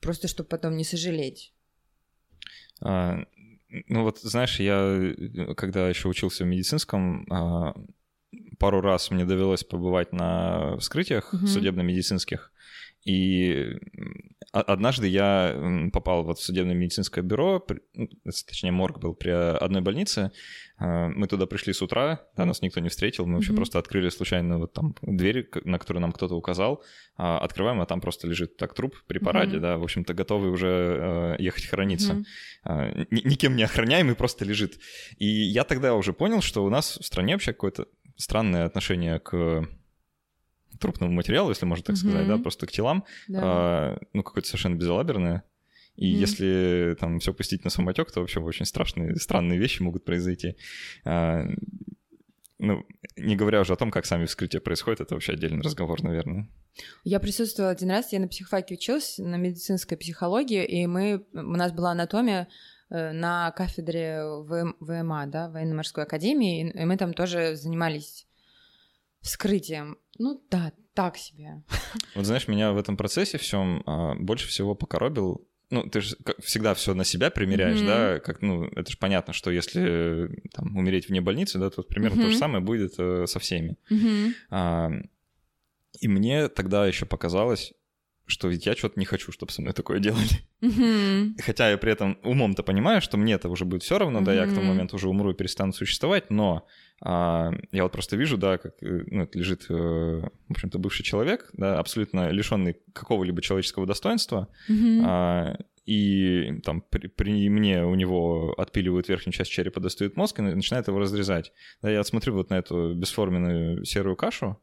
[0.00, 1.53] Просто, чтобы потом не сожалеть.
[2.84, 3.24] А,
[3.88, 5.14] ну вот, знаешь, я
[5.56, 7.74] когда еще учился в медицинском, а,
[8.58, 11.46] пару раз мне довелось побывать на вскрытиях угу.
[11.46, 12.52] судебно-медицинских,
[13.04, 13.76] И
[14.52, 17.64] однажды я попал вот в судебное медицинское бюро,
[17.94, 20.32] ну, точнее, морг был при одной больнице.
[20.76, 23.56] А, мы туда пришли с утра, да, нас никто не встретил, мы вообще mm-hmm.
[23.56, 26.82] просто открыли случайно вот там дверь, на которую нам кто-то указал,
[27.16, 29.60] а, открываем, а там просто лежит так труп при параде, mm-hmm.
[29.60, 32.24] да, в общем-то, готовый уже ехать хорониться.
[32.64, 33.06] Mm-hmm.
[33.10, 34.78] Никем не охраняемый, просто лежит.
[35.18, 37.86] И я тогда уже понял, что у нас в стране вообще какое-то
[38.16, 39.68] странное отношение к
[40.78, 43.40] трупному материалу, если можно так сказать, да, просто к телам, да.
[43.42, 45.44] а, ну, какое-то совершенно безалаберное.
[45.96, 46.18] И mm-hmm.
[46.18, 50.56] если там все пустить на самотек, то вообще очень страшные, странные вещи могут произойти.
[51.04, 51.44] А,
[52.58, 56.48] ну, не говоря уже о том, как сами вскрытия происходят, это вообще отдельный разговор, наверное.
[57.04, 61.72] Я присутствовала один раз, я на психфаке училась, на медицинской психологии, и мы, у нас
[61.72, 62.48] была анатомия
[62.90, 64.24] э, на кафедре
[64.80, 68.26] ВМА, да, военно-морской академии, и мы там тоже занимались
[69.20, 69.98] вскрытием.
[70.18, 71.62] Ну да, так себе.
[72.14, 76.74] Вот знаешь, меня в этом процессе всем а, больше всего покоробил ну, ты же всегда
[76.74, 77.86] все на себя примеряешь, mm-hmm.
[77.86, 82.20] да, как, ну, это же понятно, что если там умереть вне больницы, да, то примерно
[82.20, 82.24] mm-hmm.
[82.24, 83.76] то же самое будет э, со всеми.
[83.90, 84.32] Mm-hmm.
[84.50, 84.90] А,
[86.00, 87.72] и мне тогда еще показалось,
[88.26, 90.40] что ведь я что-то не хочу, чтобы со мной такое делали.
[90.62, 91.42] Mm-hmm.
[91.42, 94.24] Хотя я при этом умом-то понимаю, что мне это уже будет все равно, mm-hmm.
[94.24, 96.66] да, я к тому моменту уже умру и перестану существовать, но
[97.02, 101.02] а, я вот просто вижу, да, как э, ну, это лежит, э, в общем-то, бывший
[101.02, 105.02] человек, да, абсолютно лишенный какого-либо человеческого достоинства, mm-hmm.
[105.04, 110.42] а, и там при, при мне у него отпиливают верхнюю часть черепа, достают мозг и
[110.42, 111.52] начинают его разрезать.
[111.82, 114.58] Да, я смотрю вот на эту бесформенную серую кашу,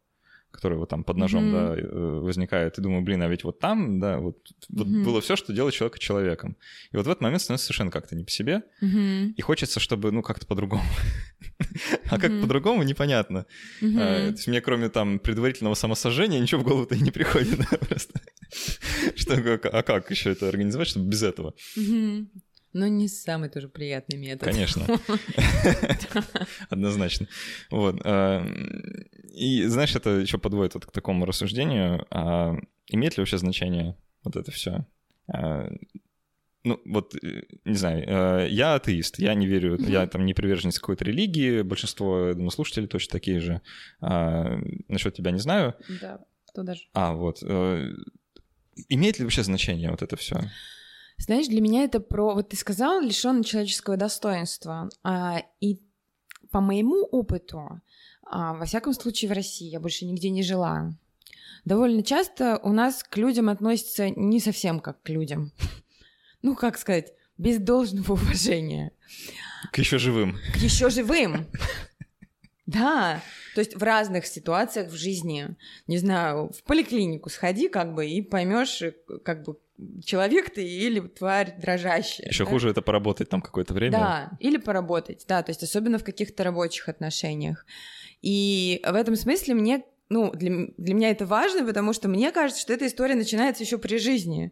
[0.51, 1.51] которая вот там под ножом, mm-hmm.
[1.51, 4.37] да, э, возникает, и думаю, блин, а ведь вот там, да, вот,
[4.69, 5.03] вот mm-hmm.
[5.03, 6.57] было все, что делает человека человеком.
[6.91, 9.33] И вот в этот момент становится совершенно как-то не по себе, mm-hmm.
[9.35, 10.83] и хочется, чтобы, ну, как-то по-другому.
[12.09, 13.45] а как по-другому, непонятно.
[13.81, 17.77] А, то есть мне, кроме там предварительного самосожжения, ничего в голову-то и не приходит, да,
[17.77, 18.21] просто.
[19.15, 21.53] Что, а как еще это организовать, чтобы без этого?
[22.73, 24.49] Но не самый тоже приятный метод.
[24.49, 24.85] Конечно.
[26.69, 27.27] Однозначно.
[27.69, 28.01] Вот.
[28.03, 28.45] А,
[29.33, 32.05] и знаешь, это еще подводит вот к такому рассуждению.
[32.11, 32.55] А
[32.87, 34.85] имеет ли вообще значение вот это все?
[35.27, 35.69] А,
[36.63, 40.77] ну, вот, э, не знаю, э, я атеист, я не верю, я там не приверженец
[40.79, 43.61] какой-то религии, большинство, я думаю, слушателей точно такие же.
[43.99, 45.75] А, насчет тебя не знаю.
[46.01, 46.83] Да, кто даже.
[46.93, 47.39] А, вот.
[47.41, 47.93] Э,
[48.89, 50.41] имеет ли вообще значение вот это все?
[51.21, 52.33] Знаешь, для меня это про...
[52.33, 54.89] Вот ты сказал, лишённый человеческого достоинства.
[55.03, 55.79] А, и
[56.49, 57.79] по моему опыту,
[58.25, 60.91] а, во всяком случае в России, я больше нигде не жила,
[61.63, 65.51] довольно часто у нас к людям относятся не совсем как к людям.
[66.43, 68.93] Ну, как сказать, без должного уважения.
[69.71, 70.39] К еще живым.
[70.53, 71.45] К еще живым.
[72.67, 73.21] Да,
[73.53, 75.57] то есть в разных ситуациях в жизни,
[75.87, 78.81] не знаю, в поликлинику сходи, как бы, и поймешь,
[79.25, 79.57] как бы,
[80.03, 82.27] человек ты или тварь дрожащая.
[82.27, 82.49] Еще да?
[82.49, 83.91] хуже это поработать там какое-то время.
[83.91, 87.65] Да, или поработать, да, то есть особенно в каких-то рабочих отношениях.
[88.21, 92.61] И в этом смысле мне, ну, для, для меня это важно, потому что мне кажется,
[92.61, 94.51] что эта история начинается еще при жизни.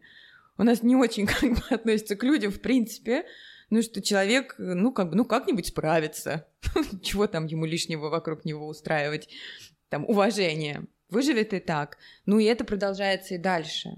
[0.58, 3.24] У нас не очень как бы относятся к людям, в принципе,
[3.70, 6.46] ну, что человек, ну, как бы, ну, как-нибудь справится.
[7.02, 9.28] Чего там ему лишнего вокруг него устраивать?
[9.88, 10.84] Там, уважение.
[11.08, 11.98] Выживет и так.
[12.26, 13.94] Ну, и это продолжается и дальше.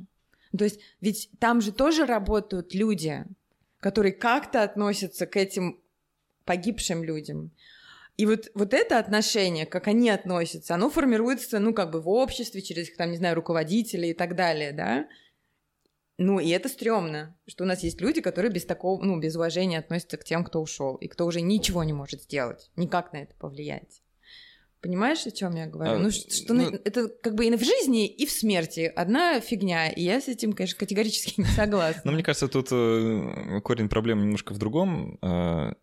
[0.56, 3.24] То есть ведь там же тоже работают люди,
[3.80, 5.80] которые как-то относятся к этим
[6.44, 7.50] погибшим людям.
[8.18, 12.60] И вот, вот это отношение, как они относятся, оно формируется, ну, как бы в обществе,
[12.60, 15.08] через, там, не знаю, руководителей и так далее, да.
[16.18, 19.78] Ну, и это стрёмно, что у нас есть люди, которые без такого, ну, без уважения
[19.78, 23.34] относятся к тем, кто ушел, и кто уже ничего не может сделать, никак на это
[23.36, 24.01] повлиять.
[24.82, 25.92] Понимаешь, о чем я говорю?
[25.92, 29.88] А, ну, что ну, это как бы и в жизни, и в смерти одна фигня,
[29.88, 32.02] и я с этим, конечно, категорически не согласна.
[32.04, 35.74] Но мне кажется, тут э, корень проблемы немножко в другом, э,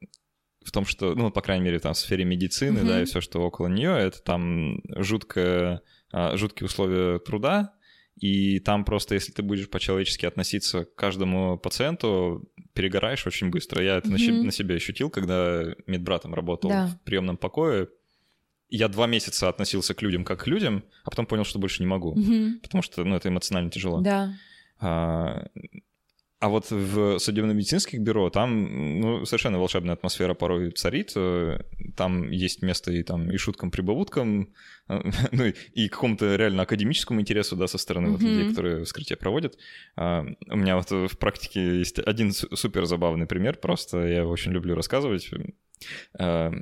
[0.66, 3.40] в том, что, ну, по крайней мере, там в сфере медицины, да, и все, что
[3.40, 5.82] около нее, это там жуткое,
[6.12, 7.74] э, жуткие условия труда,
[8.18, 13.82] и там просто, если ты будешь по-человечески относиться к каждому пациенту, перегораешь очень быстро.
[13.82, 17.88] Я это на себе ощутил, когда медбратом работал в приемном покое
[18.70, 21.88] я два месяца относился к людям как к людям, а потом понял, что больше не
[21.88, 22.60] могу, угу.
[22.62, 24.02] потому что, ну, это эмоционально тяжело.
[24.02, 24.34] Да.
[24.80, 25.48] А,
[26.40, 31.14] а вот в судебно-медицинских бюро там ну, совершенно волшебная атмосфера порой царит.
[31.98, 34.54] Там есть место и там и шуткам-прибауткам,
[34.88, 38.12] ну и какому-то реально академическому интересу, да, со стороны mm-hmm.
[38.12, 39.58] вот людей, которые вскрытие проводят.
[39.98, 44.54] А, у меня вот в практике есть один супер забавный пример, просто я его очень
[44.54, 45.30] люблю рассказывать.
[46.18, 46.54] А,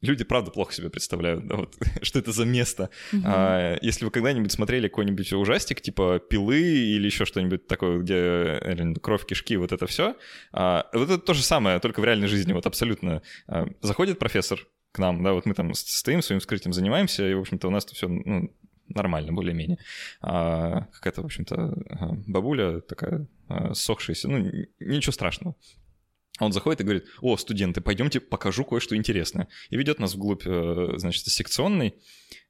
[0.00, 2.90] люди правда плохо себе представляют, да, вот, что это за место.
[3.12, 3.22] Uh-huh.
[3.24, 8.94] А, если вы когда-нибудь смотрели какой-нибудь ужастик, типа пилы или еще что-нибудь такое, где э,
[9.00, 10.16] кровь, кишки, вот это все,
[10.52, 13.22] а, вот это то же самое, только в реальной жизни, вот абсолютно.
[13.46, 17.40] А, заходит профессор к нам, да, вот мы там стоим своим вскрытием занимаемся, и, в
[17.40, 18.54] общем-то, у нас все ну,
[18.88, 19.78] нормально, более-менее.
[20.20, 21.74] А, какая-то, в общем-то,
[22.26, 23.26] бабуля такая
[23.72, 24.38] сохшаяся, ну,
[24.80, 25.56] ничего страшного.
[26.42, 29.48] Он заходит и говорит, о, студенты, пойдемте покажу кое-что интересное.
[29.70, 31.94] И ведет нас вглубь, э, значит, секционной.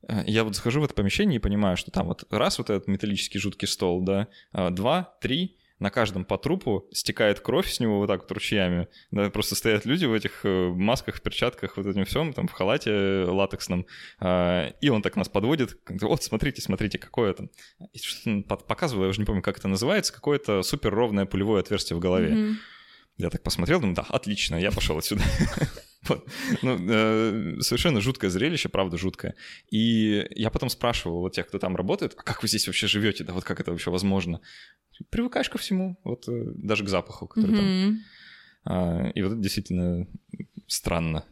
[0.08, 2.88] Э, я вот захожу в это помещение и понимаю, что там вот раз вот этот
[2.88, 7.98] металлический жуткий стол, да, а, два, три, на каждом по трупу стекает кровь с него
[7.98, 8.86] вот так вот ручьями.
[9.10, 12.52] Да, просто стоят люди в этих э, масках, в перчатках, вот этим всем, там в
[12.52, 13.86] халате латексном.
[14.22, 15.76] И он так нас подводит.
[15.88, 17.50] Вот, смотрите, смотрите, какое там.
[18.44, 22.30] Показываю, я уже не помню, как это называется, какое-то супер ровное пулевое отверстие в голове.
[22.30, 22.54] Mm-hmm.
[23.18, 25.22] Я так посмотрел, думаю, да, отлично, я пошел отсюда.
[26.08, 26.28] Вот.
[26.62, 29.36] Ну, э, совершенно жуткое зрелище, правда жуткое.
[29.70, 33.22] И я потом спрашивал вот тех, кто там работает, а как вы здесь вообще живете,
[33.22, 34.40] да, вот как это вообще возможно?
[35.10, 37.84] Привыкаешь ко всему, вот э, даже к запаху, который mm-hmm.
[37.84, 37.98] там.
[38.64, 40.08] А, и вот это действительно
[40.66, 41.24] странно.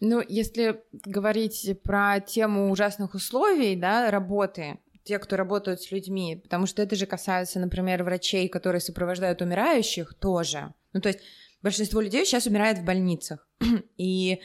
[0.00, 6.66] Ну, если говорить про тему ужасных условий, да, работы, те, кто работают с людьми, потому
[6.66, 10.72] что это же касается, например, врачей, которые сопровождают умирающих, тоже.
[10.92, 11.20] Ну, то есть
[11.62, 13.48] большинство людей сейчас умирает в больницах,
[13.96, 14.40] и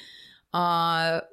[0.52, 1.26] а,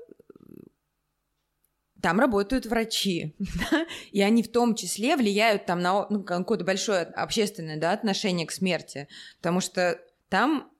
[2.02, 3.36] там работают врачи,
[4.12, 8.52] и они в том числе влияют там на ну, какое-то большое общественное да, отношение к
[8.52, 10.70] смерти, потому что там,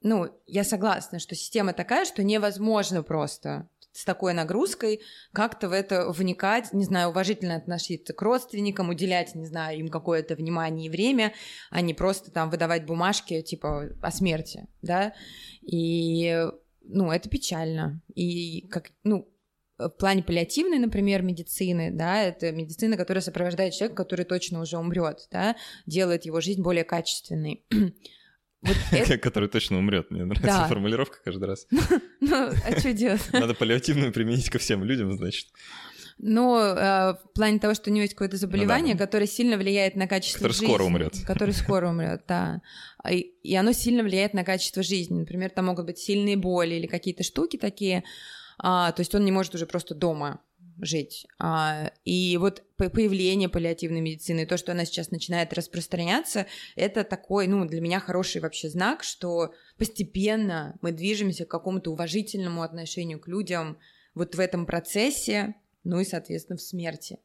[0.00, 5.00] ну, я согласна, что система такая, что невозможно просто с такой нагрузкой
[5.32, 10.34] как-то в это вникать, не знаю, уважительно относиться к родственникам, уделять, не знаю, им какое-то
[10.34, 11.32] внимание и время,
[11.70, 15.14] а не просто там выдавать бумажки типа о смерти, да,
[15.60, 16.46] и,
[16.82, 19.28] ну, это печально, и как, ну,
[19.78, 25.26] в плане паллиативной, например, медицины, да, это медицина, которая сопровождает человека, который точно уже умрет,
[25.30, 27.64] да, делает его жизнь более качественной.
[28.62, 29.18] Вот это...
[29.18, 30.10] Который точно умрет.
[30.10, 30.68] Мне нравится да.
[30.68, 31.66] формулировка каждый раз.
[32.20, 33.20] Ну, а что делать?
[33.32, 35.48] Надо паллиативную применить ко всем людям, значит.
[36.18, 39.06] Но э, в плане того, что у него есть какое-то заболевание, ну, да.
[39.06, 40.66] которое сильно влияет на качество который жизни.
[40.66, 41.14] скоро умрет.
[41.26, 42.62] Который скоро умрет, да.
[43.10, 45.18] И, и оно сильно влияет на качество жизни.
[45.18, 48.04] Например, там могут быть сильные боли или какие-то штуки такие.
[48.58, 50.40] А, то есть он не может уже просто дома
[50.80, 51.26] жить.
[51.38, 57.64] А, и вот появление паллиативной медицины, то, что она сейчас начинает распространяться, это такой, ну,
[57.66, 63.78] для меня хороший вообще знак, что постепенно мы движемся к какому-то уважительному отношению к людям
[64.14, 65.54] вот в этом процессе,
[65.84, 67.18] ну и, соответственно, в смерти.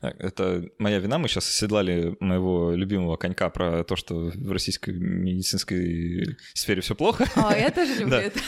[0.00, 1.18] А, это моя вина.
[1.18, 7.26] Мы сейчас оседлали моего любимого конька про то, что в российской медицинской сфере все плохо.
[7.34, 8.40] А, я тоже люблю это.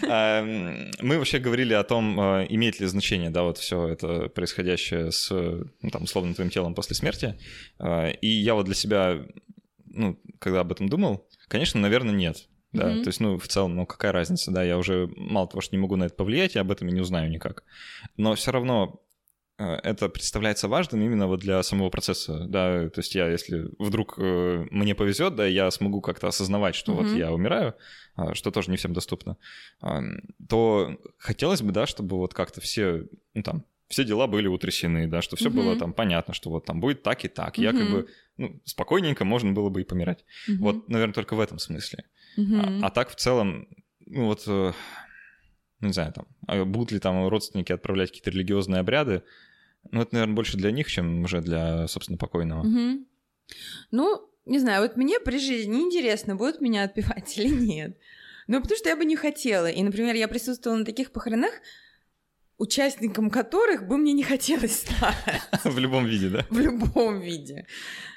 [1.02, 5.30] Мы вообще говорили о том, а, имеет ли значение, да, вот все это происходящее с,
[5.30, 7.38] ну, там, условно, твоим телом после смерти.
[8.20, 9.26] И я вот для себя,
[9.86, 12.48] ну, когда об этом думал, конечно, наверное, нет.
[12.72, 13.02] Да, mm-hmm.
[13.02, 15.80] то есть, ну, в целом, ну, какая разница, да, я уже мало того, что не
[15.80, 17.64] могу на это повлиять, я об этом и не узнаю никак.
[18.18, 19.00] Но все равно
[19.58, 24.66] это представляется важным именно вот для самого процесса, да, то есть я, если вдруг э,
[24.70, 27.08] мне повезет, да, я смогу как-то осознавать, что mm-hmm.
[27.08, 27.74] вот я умираю,
[28.14, 29.36] а, что тоже не всем доступно,
[30.48, 35.22] то хотелось бы, да, чтобы вот как-то все, ну там, все дела были утрясены, да,
[35.22, 35.52] что все mm-hmm.
[35.52, 37.62] было там понятно, что вот там будет так и так, mm-hmm.
[37.62, 40.24] я как бы, ну, спокойненько можно было бы и помирать.
[40.48, 40.58] Mm-hmm.
[40.58, 42.04] Вот, наверное, только в этом смысле.
[42.38, 42.80] Mm-hmm.
[42.82, 43.66] А, а так в целом,
[44.06, 44.72] ну вот э,
[45.80, 49.22] не знаю, там, а будут ли там родственники отправлять какие-то религиозные обряды,
[49.90, 52.60] ну, это, наверное, больше для них, чем уже для, собственно, покойного.
[52.60, 53.04] Угу.
[53.90, 57.98] Ну, не знаю, вот мне при жизни интересно, будут меня отпевать или нет.
[58.46, 59.70] Ну, потому что я бы не хотела.
[59.70, 61.52] И, например, я присутствовала на таких похоронах,
[62.58, 65.14] участником которых бы мне не хотелось стать.
[65.64, 66.44] В любом виде, да?
[66.50, 67.66] В любом виде.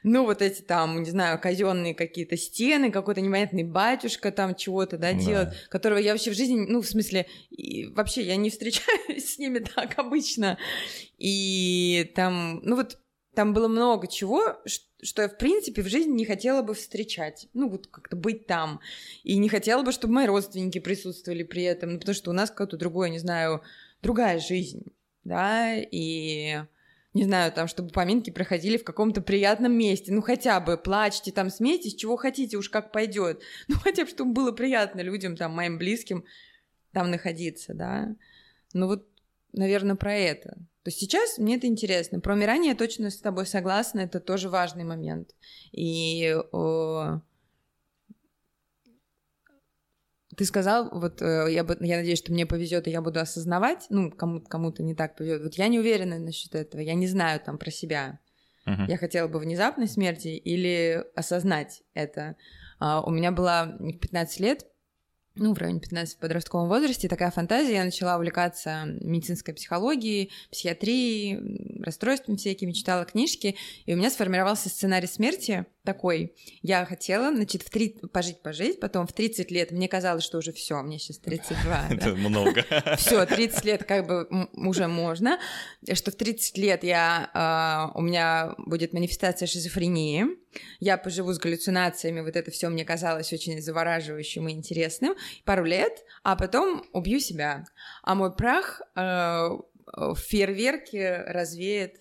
[0.04, 5.14] Ну, вот эти там, не знаю, казенные какие-то стены, какой-то непонятный батюшка там чего-то, да,
[5.14, 7.28] делает, которого я вообще в жизни, ну, в смысле,
[7.94, 10.58] вообще я не встречаюсь с ними так обычно.
[11.20, 12.98] И там, ну вот,
[13.36, 14.58] там было много чего,
[15.04, 17.48] что я, в принципе, в жизни не хотела бы встречать.
[17.54, 18.82] Ну, вот как-то быть там.
[19.24, 21.94] И не хотела бы, чтобы мои родственники присутствовали при этом.
[21.94, 23.62] Ну, потому что у нас какое-то другое, не знаю,
[24.02, 24.86] другая жизнь,
[25.24, 26.64] да, и
[27.14, 31.50] не знаю, там, чтобы поминки проходили в каком-то приятном месте, ну, хотя бы плачьте, там,
[31.50, 35.78] смейтесь, чего хотите, уж как пойдет, ну, хотя бы, чтобы было приятно людям, там, моим
[35.78, 36.26] близким
[36.94, 38.16] там находиться, да,
[38.74, 39.08] ну, вот,
[39.54, 40.58] наверное, про это.
[40.84, 42.20] То есть сейчас мне это интересно.
[42.20, 45.36] Про умирание я точно с тобой согласна, это тоже важный момент.
[45.72, 47.22] И о,
[50.36, 54.12] ты сказал, вот э, я, я надеюсь, что мне повезет, и я буду осознавать, ну,
[54.12, 55.44] кому- кому-то не так повезет.
[55.44, 58.20] Вот я не уверена насчет этого, я не знаю там про себя.
[58.66, 58.86] Мгм.
[58.88, 62.36] Я хотела бы внезапной смерти или осознать это.
[62.80, 64.66] А, у меня была в 15 лет,
[65.36, 67.76] ну, в районе 15 в подростковом возрасте, такая фантазия.
[67.76, 73.56] Я начала увлекаться медицинской психологией, психиатрией, расстройствами всякими, читала книжки,
[73.86, 76.36] и у меня сформировался сценарий смерти такой.
[76.62, 77.90] Я хотела, значит, в три...
[77.90, 81.58] пожить-пожить, потом в 30 лет мне казалось, что уже все, мне сейчас 32,
[81.90, 81.96] да.
[81.96, 82.66] Это много.
[82.98, 85.40] Все, 30 лет как бы уже можно,
[85.94, 90.26] что в 30 лет я, а, у меня будет манифестация шизофрении,
[90.80, 95.16] я поживу с галлюцинациями, вот это все мне казалось очень завораживающим и интересным,
[95.46, 97.66] пару лет, а потом убью себя.
[98.04, 99.50] А мой прах э,
[99.94, 102.01] в фейерверке развеет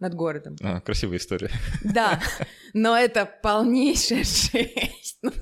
[0.00, 0.56] над городом.
[0.62, 1.50] А, Красивая история.
[1.84, 2.20] Да,
[2.72, 5.18] но это полнейшая жесть.
[5.22, 5.32] Ну,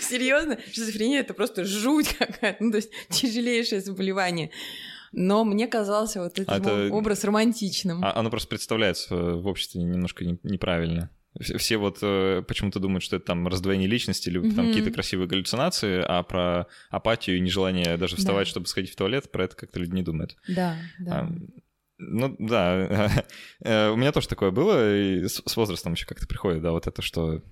[0.00, 4.50] серьезно, шизофрения это просто жуть какая-то, ну, то есть тяжелейшее заболевание.
[5.12, 8.04] Но мне казался вот этот А это- образ романтичным.
[8.04, 11.10] А оно просто представляется в обществе немножко не- неправильно.
[11.40, 14.68] Все вот э, почему-то думают, что это там раздвоение личности или там Мгм.
[14.68, 18.50] какие-то красивые галлюцинации, а про апатию и нежелание даже вставать, Да.
[18.50, 20.36] чтобы сходить в туалет, про это как-то люди не думают.
[20.48, 21.12] Да, да.
[21.20, 21.32] А,
[21.98, 23.24] ну да,
[23.60, 26.86] Э, у меня тоже такое было, и с с возрастом еще как-то приходит, да, вот
[26.86, 27.42] это, что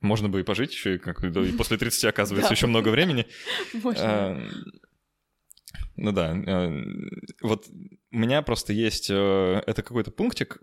[0.00, 3.26] можно бы и пожить еще, и, как, и после 30 оказывается еще много времени.
[3.82, 4.00] Можно.
[4.00, 4.48] Э,
[5.96, 6.84] Ну да, э,
[7.42, 7.66] вот
[8.12, 10.62] у меня просто есть, э, это какой-то пунктик,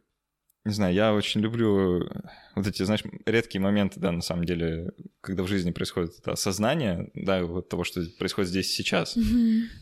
[0.64, 2.10] не знаю, я очень люблю
[2.56, 7.12] вот эти, знаешь, редкие моменты, да, на самом деле, когда в жизни происходит это осознание,
[7.14, 9.16] да, вот того, что происходит здесь сейчас.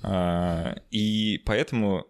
[0.04, 2.06] А, И поэтому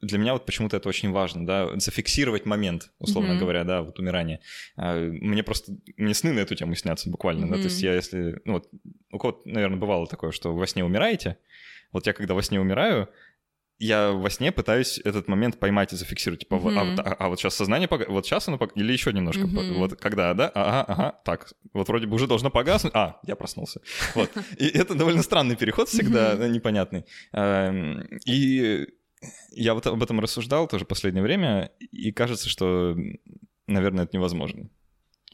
[0.00, 3.40] для меня вот почему-то это очень важно, да, зафиксировать момент, условно Мгм.
[3.40, 4.40] говоря, да, вот умирания.
[4.76, 8.40] А, Мне просто, мне сны на эту тему снятся буквально, да, то есть я если,
[8.44, 8.68] ну вот,
[9.10, 11.38] у кого-то, наверное, бывало такое, что во сне умираете,
[11.92, 13.08] вот я когда во сне умираю,
[13.80, 17.38] я во сне пытаюсь этот момент поймать и зафиксировать, типа, вот- а, а- а вот
[17.38, 19.74] сейчас сознание, пога- вот сейчас оно, пог- или еще немножко, Мгм.
[19.74, 23.80] вот когда, да, ага, ага, так, вот вроде бы уже должно погаснуть, а, я проснулся,
[24.16, 24.30] вот.
[24.58, 27.04] И это довольно странный переход всегда, непонятный.
[27.32, 28.86] Эм, И
[29.50, 32.96] я вот об этом рассуждал тоже в последнее время, и кажется, что,
[33.66, 34.68] наверное, это невозможно.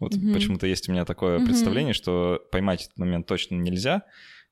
[0.01, 0.33] Вот Мгм.
[0.33, 1.47] почему-то есть у меня такое Мгм.
[1.47, 4.03] представление, что поймать этот момент точно нельзя,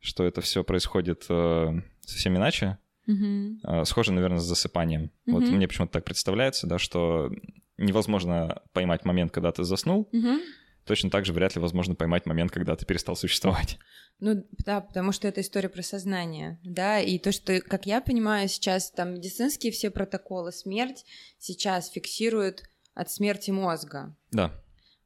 [0.00, 2.78] что это все происходит э, совсем иначе.
[3.06, 3.60] Мгм.
[3.64, 5.10] Э, Схоже, наверное, с засыпанием.
[5.26, 5.56] Вот Мгм.
[5.56, 7.30] мне почему-то так представляется, да, что
[7.78, 10.40] невозможно поймать момент, когда ты заснул, Мгм.
[10.84, 13.78] Точно так же вряд ли возможно поймать момент, когда ты перестал существовать.
[14.20, 18.48] Ну да, потому что это история про сознание, да, и то, что, как я понимаю,
[18.48, 21.04] сейчас там медицинские все протоколы смерть
[21.38, 22.62] сейчас фиксируют
[22.94, 24.52] от смерти мозга, Да.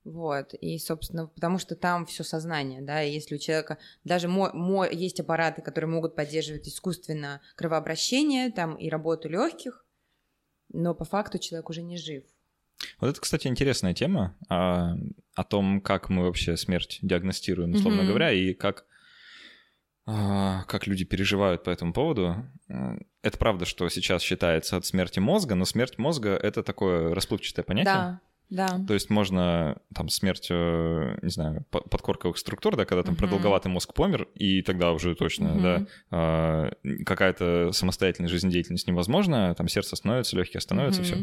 [0.04, 4.52] вот, и, собственно, потому что там все сознание, да, и если у человека даже мо-
[4.52, 9.86] мо- есть аппараты, которые могут поддерживать искусственно кровообращение, там и работу легких,
[10.68, 12.24] но по факту человек уже не жив.
[13.00, 14.94] Вот это, кстати, интересная тема а,
[15.36, 18.08] о том, как мы вообще смерть диагностируем, условно Мгм.
[18.08, 18.86] говоря, и как,
[20.06, 22.36] а, как люди переживают по этому поводу.
[23.22, 27.92] Это правда, что сейчас считается от смерти мозга, но смерть мозга— это такое расплывчатое понятие.
[27.94, 28.20] Да,
[28.50, 28.80] да.
[28.86, 33.18] То есть можно там смерть, э, не знаю, по- подкорковых структур, да, когда там Мгм.
[33.18, 35.62] продолговатый мозг помер, и тогда уже точно, Мгм.
[35.62, 36.70] да, а,
[37.04, 41.16] какая-то самостоятельная жизнедеятельность невозможна, там сердце остановится, легкие остановятся, все.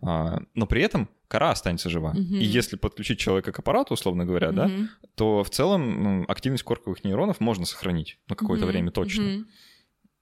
[0.00, 0.48] Мгм.
[0.54, 2.10] Но при этом кора останется жива.
[2.12, 2.34] Мгм.
[2.36, 4.88] И если подключить человека к аппарату, условно говоря, да, Мгм.
[5.14, 8.72] то в целом активность корковых нейронов можно сохранить на какое-то Мгм.
[8.72, 9.22] время точно.
[9.24, 9.46] Мгм.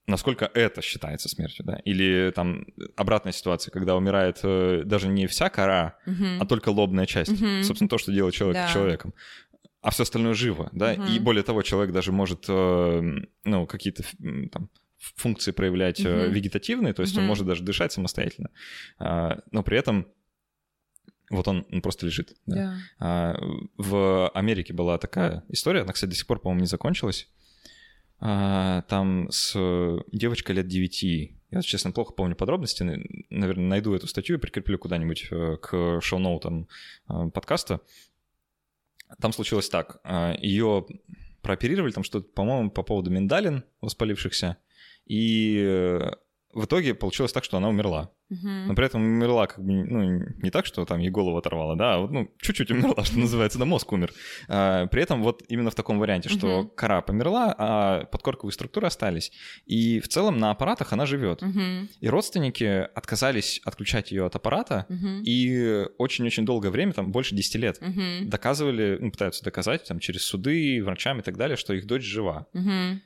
[0.07, 1.77] Насколько это считается смертью, да?
[1.83, 6.41] Или там обратная ситуация, когда умирает э, даже не вся кора, Мгм.
[6.41, 7.31] а только лобная часть.
[7.41, 7.63] Мгм.
[7.63, 8.71] Собственно, то, что делает человек Да.
[8.71, 9.13] человеком.
[9.81, 10.93] А все остальное живо, да?
[10.93, 11.05] Мгм.
[11.07, 13.13] И более того, человек даже может, э,
[13.45, 14.03] ну, какие-то
[14.51, 16.33] там функции проявлять э, Мгм.
[16.33, 17.27] вегетативные, то есть он Мгм.
[17.29, 18.49] может даже дышать самостоятельно.
[18.99, 20.07] А, но при этом
[21.31, 22.35] вот он, он просто лежит.
[22.45, 22.55] да.
[22.55, 22.77] Да.
[22.99, 23.35] А,
[23.77, 27.27] В Америке была такая история, она, кстати, до сих пор, по-моему, не закончилась.
[28.27, 29.55] А, Там с
[30.11, 31.03] девочкой лет 9.
[31.51, 32.81] Я, честно, плохо помню подробности.
[33.29, 36.67] Наверное, найду эту статью и прикреплю куда-нибудь э, к шоу-ноутам
[37.07, 37.81] э, подкаста.
[39.21, 40.01] Там случилось так.
[40.41, 40.87] Ее
[41.43, 44.57] прооперировали, там что-то, по-моему, по поводу миндалин воспалившихся.
[45.05, 46.13] И э,
[46.55, 48.11] в итоге получилось так, что она умерла.
[48.29, 48.67] Мгм.
[48.67, 51.95] Но при этом умерла как бы, ну, не так, что там ей голову оторвало, да,
[51.95, 54.11] а вот, ну, чуть-чуть умерла, что называется, да, мозг умер.
[54.47, 56.69] А, при этом вот именно в таком варианте, что Мгм.
[56.75, 59.31] кора померла, а подкорковые структуры остались.
[59.65, 61.41] И в целом на аппаратах она живет.
[61.41, 61.89] Мгм.
[61.99, 65.21] И родственники отказались отключать ее от аппарата, Мгм.
[65.23, 68.29] и очень-очень долгое время, там больше 10 лет, Мгм.
[68.29, 72.47] доказывали, ну, пытаются доказать там через суды, врачам и так далее, что их дочь жива.
[72.53, 73.01] Мгм.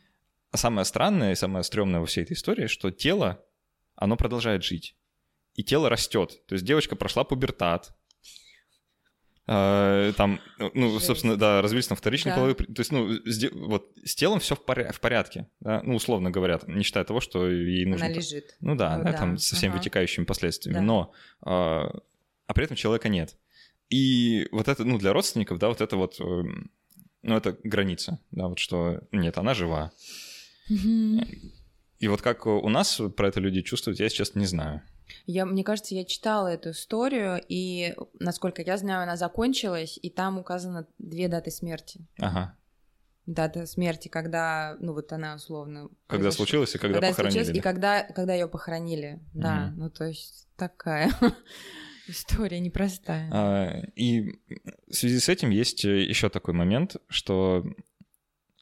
[0.51, 3.43] А самое странное и самое стрёмное во всей этой истории, что тело,
[3.95, 4.95] оно продолжает жить.
[5.55, 6.43] И тело растет.
[6.47, 7.93] То есть девочка прошла пубертат.
[9.51, 10.39] А, Там,
[10.75, 11.05] ну, Жесть.
[11.07, 12.35] собственно, да, развились там вторичные Да.
[12.35, 12.55] половые...
[12.55, 15.81] при- То есть, ну, с вот с телом все в, поря- в порядке, да?
[15.83, 18.05] ну, условно говоря, не считая того, что ей нужно...
[18.05, 18.55] Она лежит.
[18.59, 19.79] Ну да, Ну да, да, там со всеми ага.
[19.79, 20.81] вытекающими последствиями, Да.
[20.83, 21.13] но...
[21.41, 21.89] А,
[22.45, 23.37] а при этом человека нет.
[23.89, 26.19] И вот это, ну, для родственников, да, вот это вот...
[26.19, 26.69] эм,
[27.23, 29.01] Ну, это граница, да, вот что...
[29.11, 29.91] Нет, она жива.
[30.69, 34.81] И вот как у нас про это люди чувствуют, я, если честно, не знаю.
[35.25, 40.37] Я, мне кажется, я читала эту историю, и, насколько я знаю, она закончилась, и там
[40.37, 42.05] указано две даты смерти.
[42.19, 42.55] Ага.
[43.25, 45.89] Дата смерти, когда, ну вот она условно...
[46.07, 47.33] Когда случилось и когда, когда похоронили.
[47.39, 47.63] случилось, и да?
[47.63, 49.19] когда, когда ее похоронили.
[49.33, 49.79] Да, Мгм.
[49.79, 51.11] ну то есть такая
[52.07, 53.29] история непростая.
[53.31, 54.31] А, И
[54.87, 57.63] в связи с этим есть еще такой момент, что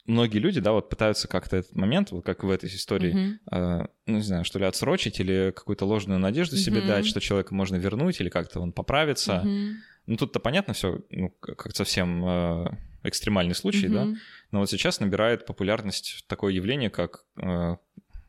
[0.08, 3.40] многие люди, да, вот пытаются как-то этот момент, вот как в этой истории, Мгм.
[3.50, 6.86] а, ну, не знаю, что ли, отсрочить или какую-то ложную надежду себе Мгм.
[6.88, 9.42] дать, что человека можно вернуть или как-то он поправится.
[9.44, 9.76] Мгм.
[10.06, 12.66] Ну, тут-то понятно все, ну, как совсем э,
[13.04, 14.16] экстремальный случай, да, Мгм.
[14.52, 17.76] но вот сейчас набирает популярность такое явление, как э,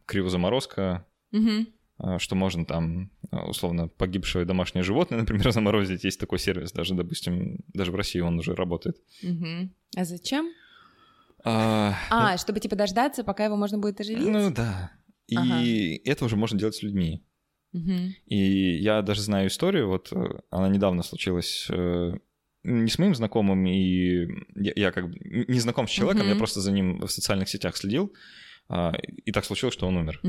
[0.05, 1.67] кривозаморозка, Мгм.
[2.03, 6.03] э, что можно там, э, условно, погибшее домашнее животное, например, заморозить.
[6.03, 8.97] Есть такой сервис, даже, допустим, даже в России он уже работает.
[9.23, 9.71] Мгм.
[9.95, 10.51] А зачем?
[11.43, 14.27] А, А, чтобы типа дождаться, пока его можно будет оживить?
[14.27, 14.91] ну да.
[15.27, 15.63] И Ага.
[16.11, 17.23] это уже можно делать с людьми.
[17.71, 18.15] Мгм.
[18.25, 22.13] И я даже знаю историю, вот э, она недавно случилась э,
[22.63, 25.17] не с моим знакомым, и я, я как бы
[25.47, 26.33] не знаком с человеком, Мгм.
[26.33, 28.11] я просто за ним в социальных сетях следил,
[28.69, 28.93] а,
[29.25, 30.19] и так случилось, что он умер.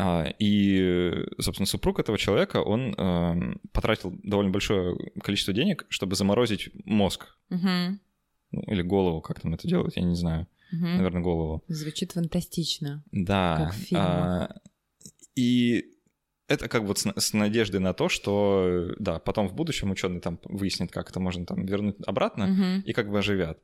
[0.00, 6.70] А, И, собственно, супруг этого человека, он эм, потратил довольно большое количество денег, чтобы заморозить
[6.84, 7.36] мозг.
[7.48, 8.00] Мгм.
[8.50, 10.46] Ну, или голову, как там это делают, я не знаю.
[10.72, 10.96] Мгм.
[10.96, 11.62] Наверное, голову.
[11.68, 13.02] Звучит фантастично.
[13.12, 13.56] Да.
[13.58, 14.04] Как в фильмах.
[14.04, 14.54] а,
[15.34, 15.84] И
[16.46, 20.38] это как вот с, с надеждой на то, что, да, потом в будущем ученые там
[20.44, 22.80] выяснят, как это можно там вернуть обратно, Мгм.
[22.86, 23.58] и как бы оживят.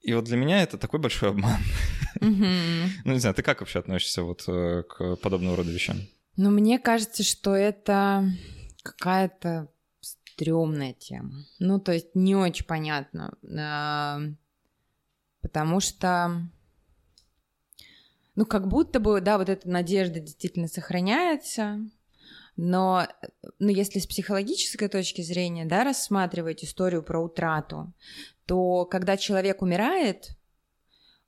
[0.00, 1.60] И вот для меня это такой большой обман.
[2.20, 2.44] Мгм.
[3.04, 5.96] Ну, не знаю, ты как вообще относишься вот э, к подобного рода вещам?
[6.36, 8.24] Ну, мне кажется, что это
[8.82, 9.68] какая-то
[10.34, 11.44] стрёмная тема.
[11.58, 13.36] Ну, то есть не очень понятно.
[13.58, 14.20] А,
[15.44, 16.40] Потому что,
[18.34, 21.80] ну, как будто бы, да, вот эта надежда действительно сохраняется,
[22.56, 23.06] но,
[23.58, 27.92] ну, если с психологической точки зрения, да, рассматривать историю про утрату,
[28.46, 30.30] то когда человек умирает,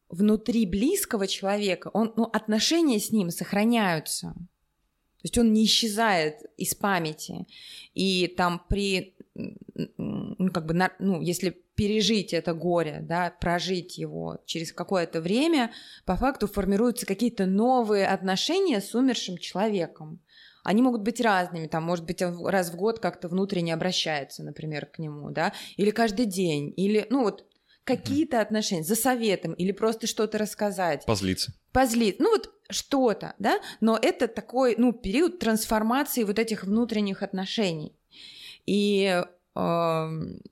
[0.09, 4.35] внутри близкого человека, он, ну, отношения с ним сохраняются.
[5.27, 7.47] Есть он не исчезает из памяти.
[7.95, 14.73] И там при, ну, как бы, ну, если пережить это горе, да, прожить его через
[14.73, 15.73] какое-то время,
[16.05, 20.21] по факту формируются какие-то новые отношения с умершим человеком.
[20.63, 25.01] Они могут быть разными, там, может быть, раз в год как-то внутренне обращается, например, к
[25.01, 27.45] нему, да, или каждый день, или, ну, вот
[27.87, 31.53] какие-то отношения за советом, или просто что-то рассказать Позлиться.
[31.73, 37.95] позлить, ну вот что-то, да, но это такой, ну, период трансформации вот этих внутренних отношений.
[38.67, 39.23] И,
[39.55, 40.43] эм,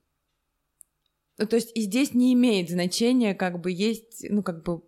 [1.39, 4.83] ну, то есть и здесь не имеет значения, как бы есть, ну, как бы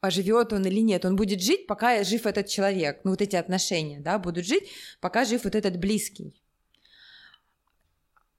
[0.00, 3.98] оживет он или нет, он будет жить, пока жив этот человек, ну, вот эти отношения,
[3.98, 4.68] да, будут жить,
[5.00, 6.40] пока жив вот этот близкий.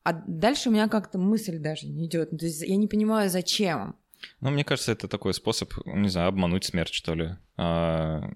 [0.04, 2.32] А дальше у меня как-то мысль даже не идет.
[2.32, 3.96] То есть я не понимаю, зачем.
[4.40, 7.36] Ну, мне кажется, это такой способ, не знаю, обмануть смерть, что ли.
[7.58, 8.30] А,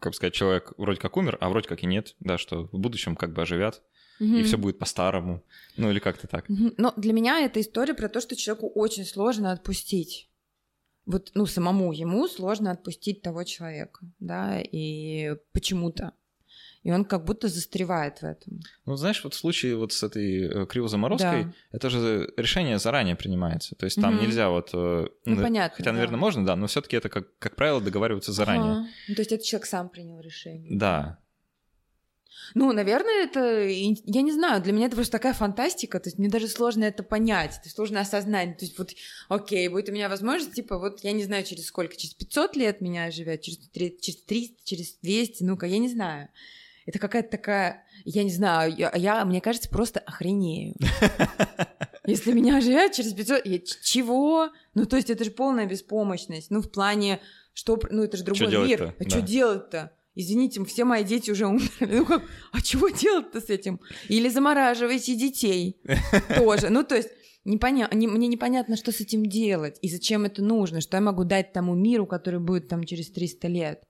[0.00, 3.16] как сказать, человек вроде как умер, а вроде как и нет, да, что в будущем
[3.16, 3.82] как бы оживят,
[4.18, 4.44] и Мгм.
[4.44, 5.42] все будет по-старому.
[5.76, 6.48] Ну, или как-то так.
[6.48, 6.74] Мгм.
[6.76, 10.28] Но для меня это история про то, что человеку очень сложно отпустить.
[11.06, 16.12] Вот, ну, самому ему сложно отпустить того человека, да, и почему-то.
[16.82, 18.60] И он как будто застревает в этом.
[18.86, 21.52] Ну, знаешь, вот в случае вот с этой э, кривозаморозкой, Да.
[21.72, 23.74] это же решение заранее принимается.
[23.74, 24.24] То есть там Мгм.
[24.24, 24.70] нельзя вот...
[24.72, 25.94] э, Ну, да, понятно, Хотя, да.
[25.94, 28.72] наверное, можно, да, но все таки это, как, как правило, договариваться заранее.
[28.72, 28.86] Ага.
[29.08, 30.74] Ну, то есть этот человек сам принял решение.
[30.78, 31.18] Да.
[32.54, 36.28] Ну, наверное, это, я не знаю, для меня это просто такая фантастика, то есть мне
[36.28, 38.90] даже сложно это понять, то есть сложно осознать, то есть вот,
[39.28, 42.80] окей, будет у меня возможность, типа, вот, я не знаю, через сколько, через 500 лет
[42.80, 43.58] меня живет, через,
[44.00, 46.28] через 300, через 200, ну-ка, я не знаю.
[46.86, 50.74] Это какая-то такая, я не знаю, я, я мне кажется, просто охренею.
[52.06, 54.50] Если меня живет через 500, я, чего?
[54.74, 57.20] Ну, то есть это же полная беспомощность, ну, в плане,
[57.52, 59.10] что, ну, это же другой мир, а да.
[59.10, 59.92] что делать-то?
[60.14, 61.70] извините, все мои дети уже умерли.
[61.80, 62.22] Ну как,
[62.52, 63.80] а чего делать-то с этим?
[64.08, 65.80] Или замораживайте детей
[66.36, 66.70] тоже.
[66.70, 67.10] Ну, то есть,
[67.44, 67.88] непоня...
[67.92, 71.52] не, мне непонятно, что с этим делать и зачем это нужно, что я могу дать
[71.52, 73.82] тому миру, который будет там через 300 лет.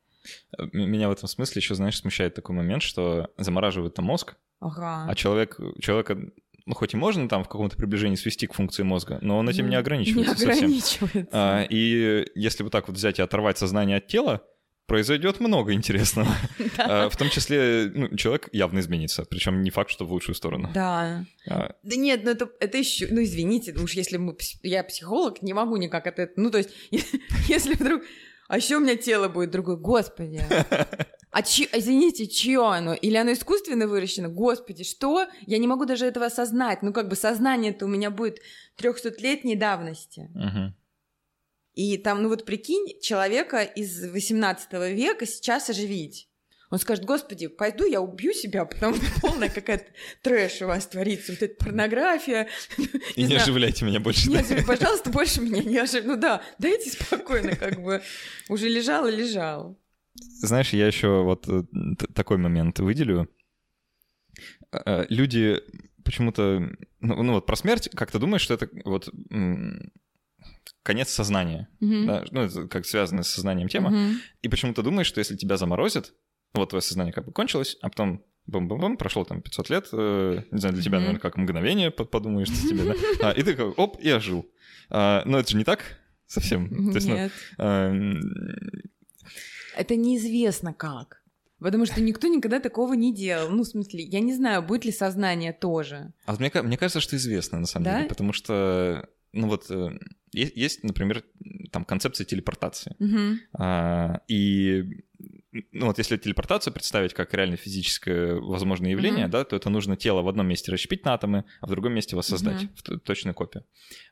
[0.72, 5.06] Меня в этом смысле еще, знаешь, смущает такой момент, что замораживают там мозг, ага.
[5.08, 6.18] а человек, человека
[6.66, 9.68] ну, хоть и можно там в каком-то приближении свести к функции мозга, но он этим
[9.68, 10.98] не ограничивается, не ограничивается.
[11.00, 11.28] совсем.
[11.32, 14.42] А, и если вот так вот взять и оторвать сознание от тела,
[14.86, 16.28] произойдет много интересного.
[16.78, 20.70] А, в том числе ну, человек явно изменится, причем не факт, что в лучшую сторону.
[20.72, 21.24] Да.
[21.48, 21.74] А...
[21.82, 25.76] Да нет, ну это, это еще, ну извините, уж если мы, я психолог, не могу
[25.76, 26.70] никак это, ну то есть,
[27.48, 28.02] если вдруг,
[28.50, 30.42] а еще у меня тело будет другое, господи.
[31.32, 32.92] А чи, извините, чье оно?
[32.92, 34.28] Или оно искусственно выращено?
[34.28, 35.28] Господи, что?
[35.46, 36.82] Я не могу даже этого осознать.
[36.82, 38.40] Ну, как бы сознание-то у меня будет
[38.76, 40.28] 300-летней давности.
[40.34, 40.74] Угу.
[41.74, 46.28] И там, ну вот прикинь, человека из 18 века сейчас оживить.
[46.70, 49.86] Он скажет, господи, пойду я убью себя, потому что полная какая-то
[50.22, 52.48] трэш у вас творится, вот эта порнография.
[53.16, 54.30] И не, оживляйте меня больше.
[54.30, 56.08] Нет, пожалуйста, больше меня не оживляйте.
[56.08, 58.02] Ну да, дайте спокойно, как бы.
[58.48, 59.76] Уже лежал и лежал.
[60.14, 61.64] Знаешь, я еще вот э,
[62.14, 63.28] такой момент выделю.
[64.72, 65.60] Э, э, люди
[66.04, 66.60] почему-то,
[67.00, 69.08] ну, ну вот про смерть, как ты думаешь, что это вот
[70.82, 72.06] конец сознания, mm-hmm.
[72.06, 72.24] да?
[72.30, 74.14] ну, это как связано с сознанием тема, mm-hmm.
[74.42, 76.14] и почему-то думаешь, что если тебя заморозят,
[76.54, 80.58] вот твое сознание как бы кончилось, а потом бум-бум-бум, прошло там 500 лет, э, не
[80.58, 81.00] знаю, для тебя, mm-hmm.
[81.00, 82.94] наверное, как мгновение, подумаешь, что тебе, да,
[83.30, 84.46] а, и ты как, оп, и ожил.
[84.88, 85.84] А, но это же не так
[86.26, 86.68] совсем.
[86.90, 87.32] То есть, Нет.
[87.58, 87.92] Ну, а,
[89.76, 91.20] это неизвестно как.
[91.58, 93.50] Потому что никто никогда такого не делал.
[93.50, 96.12] Ну, в смысле, я не знаю, будет ли сознание тоже.
[96.24, 97.96] А мне, мне кажется, что известно, на самом да?
[97.98, 99.90] деле, потому что, ну вот, э,
[100.32, 101.22] есть, есть, например,
[101.70, 102.96] там концепция телепортации.
[102.98, 103.36] Uh-huh.
[103.52, 105.04] А, и
[105.52, 109.30] ну вот если телепортацию представить как реально физическое возможное явление, uh-huh.
[109.30, 112.16] да, то это нужно тело в одном месте расщепить на атомы, а в другом месте
[112.16, 112.96] воссоздать uh-huh.
[112.96, 113.64] в точную копию.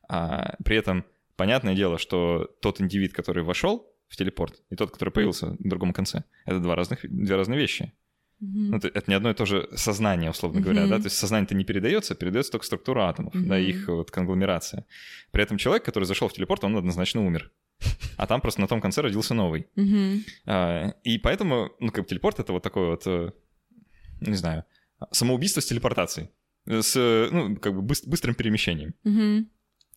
[0.08, 1.04] А, при этом
[1.36, 5.92] понятное дело, что тот индивид, который вошел в телепорт, и тот, который появился на другом
[5.92, 7.92] конце, это два разных, две разные вещи.
[8.42, 8.68] Mm-hmm.
[8.70, 10.62] Ну, это, это не одно и то же сознание, условно mm-hmm.
[10.62, 13.46] говоря, да, то есть сознание-то не передается, передается только структура атомов, mm-hmm.
[13.48, 14.86] да, их вот конгломерация.
[15.32, 17.50] При этом человек, который зашел в телепорт, он однозначно умер.
[18.16, 19.68] А там просто на том конце родился новый.
[19.76, 20.20] Mm-hmm.
[20.46, 23.30] А, и поэтому, ну, как телепорт— это вот такое вот, э,
[24.20, 24.64] не знаю,
[25.12, 26.30] самоубийство с телепортацией,
[26.66, 26.94] с,
[27.30, 28.94] ну, как бы быстрым перемещением.
[29.04, 29.46] Mm-hmm.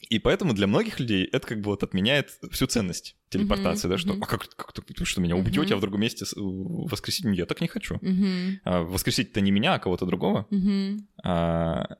[0.09, 3.97] И поэтому для многих людей это как бы вот отменяет всю ценность телепортации, mm-hmm, да,
[3.97, 4.19] что, mm-hmm.
[4.21, 5.73] а как, как ты что, меня убьете, mm-hmm.
[5.73, 7.38] а в другом месте воскресить меня?
[7.38, 7.95] Я так не хочу.
[7.95, 8.57] Mm-hmm.
[8.63, 10.47] А, воскресить-то не меня, а кого-то другого.
[10.51, 10.99] Mm-hmm.
[11.23, 11.97] А,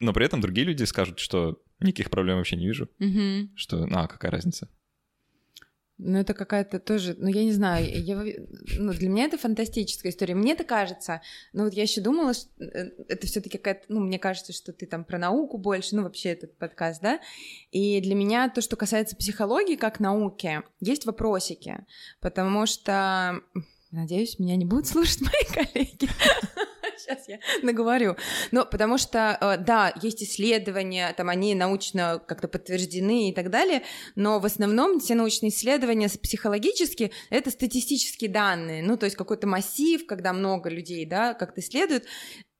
[0.00, 2.88] но при этом другие люди скажут, что никаких проблем вообще не вижу.
[2.98, 3.50] Mm-hmm.
[3.54, 4.68] Что, а, какая разница?
[6.02, 8.16] Ну, это какая-то тоже, ну, я не знаю, я,
[8.78, 10.34] ну, для меня это фантастическая история.
[10.34, 11.20] Мне это кажется,
[11.52, 14.72] ну, вот я еще думала, что э, это все таки какая-то, ну, мне кажется, что
[14.72, 17.20] ты там про науку больше, ну, вообще этот подкаст, да,
[17.70, 21.84] и для меня то, что касается психологии как науки, есть вопросики,
[22.20, 23.40] потому что,
[23.90, 26.08] надеюсь, меня не будут слушать мои коллеги,
[27.06, 28.16] сейчас я наговорю.
[28.50, 33.82] Ну, потому что, э, да, есть исследования, там они научно как-то подтверждены и так далее,
[34.16, 40.06] но в основном все научные исследования психологически— это статистические данные, ну, то есть какой-то массив,
[40.06, 42.04] когда много людей, да, как-то исследуют,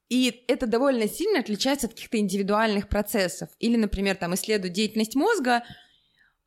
[0.08, 3.48] и это довольно сильно отличается от каких-то индивидуальных процессов.
[3.60, 5.62] Или, например, там исследуют деятельность мозга,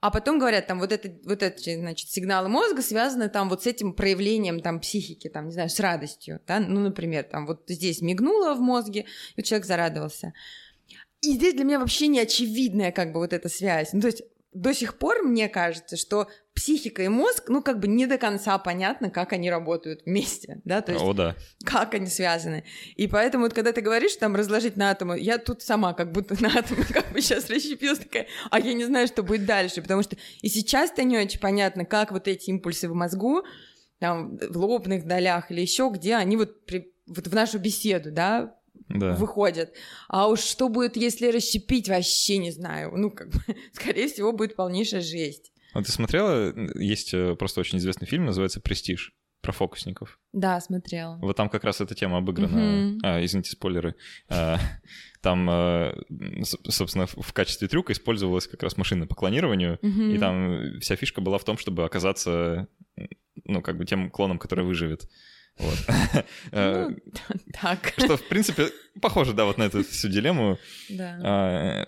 [0.04, 3.68] а потом говорят, там, вот, это, вот эти, значит, сигналы мозга связаны там вот с
[3.68, 8.02] этим проявлением там психики, там, не знаю, с радостью, да, ну, например, там, вот здесь
[8.02, 9.06] мигнуло в мозге,
[9.38, 10.34] и человек зарадовался.
[11.22, 13.94] И здесь для меня вообще не очевидная как бы вот эта связь.
[13.94, 14.24] Ну, то есть
[14.54, 18.58] до сих пор мне кажется, что психика и мозг, ну, как бы не до конца
[18.58, 21.36] понятно, как они работают вместе, да, то есть О, да.
[21.66, 22.64] как они связаны.
[22.96, 26.36] И поэтому вот когда ты говоришь, там, разложить на атомы, я тут сама как будто
[26.42, 30.04] на атомы как бы сейчас расщепилась такая, а я не знаю, что будет дальше, потому
[30.04, 33.44] что и сейчас-то не очень понятно, как вот эти импульсы в мозгу,
[34.00, 38.56] там, в лобных долях или еще где, они вот, при, вот в нашу беседу, да,
[38.90, 39.14] да.
[39.16, 39.74] выходят.
[40.10, 42.92] А уж что будет, если расщепить, вообще не знаю.
[42.96, 43.40] Ну, как бы,
[43.74, 45.52] скорее всего, будет полнейшая жесть.
[45.74, 46.54] А ты смотрела?
[46.80, 49.14] Есть э, просто очень известный фильм, называется «Престиж».
[49.42, 50.20] про фокусников.
[50.32, 51.18] Да, смотрел.
[51.18, 52.58] Вот там как раз эта тема обыграна.
[52.92, 53.00] Мгм.
[53.04, 53.96] А, извините, спойлеры.
[54.30, 54.58] А,
[55.22, 60.12] там, с- собственно, в качестве трюка использовалась как раз машина по клонированию, Мгм.
[60.12, 62.68] и там вся фишка была в том, чтобы оказаться,
[63.44, 65.10] ну, как бы тем клоном, который выживет.
[65.58, 65.78] Вот.
[66.52, 66.98] Э, Ну,
[67.62, 68.70] Так, Что, в принципе,
[69.02, 70.58] похоже, да, вот на эту всю дилемму.
[70.90, 71.20] да.
[71.24, 71.86] А,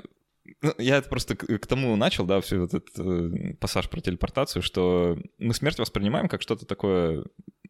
[0.61, 5.17] ну, Я это просто к тому начал, да, все этот э, пассаж про телепортацию, что
[5.39, 7.25] мы смерть воспринимаем как что-то такое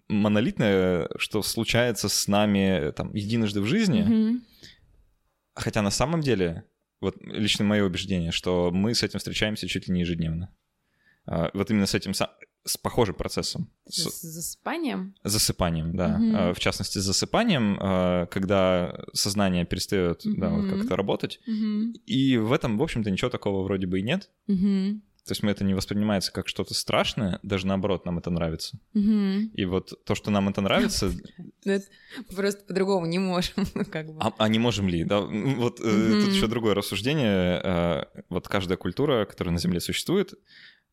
[0.08, 4.04] монолитное, что случается с нами там единожды в жизни,
[5.54, 6.64] хотя на самом деле,
[7.02, 10.54] вот лично мое убеждение, что мы с этим встречаемся чуть ли не ежедневно.
[11.26, 12.14] А, Вот именно с этим,
[12.66, 13.70] с похожим процессом.
[13.88, 15.14] С С- засыпанием?
[15.24, 16.20] Засыпанием, да.
[16.34, 21.40] А, В частности, с засыпанием, а, когда сознание перестает да, вот как-то работать.
[21.46, 21.94] Мгм.
[22.06, 24.30] И в этом, в общем-то, ничего такого вроде бы и нет.
[24.48, 25.02] Мгм.
[25.26, 28.78] То есть мы это не воспринимается как что-то страшное, даже наоборот, нам это нравится.
[28.94, 29.48] Мгм.
[29.56, 31.12] И вот то, что нам это нравится,
[31.66, 31.80] Ну,
[32.36, 34.18] просто по-другому не можем, ну, как бы.
[34.20, 35.04] а, а не можем ли?
[35.04, 37.60] Да, ну, вот э, тут еще другое рассуждение.
[37.64, 40.34] Э, Вот каждая культура, которая на Земле существует,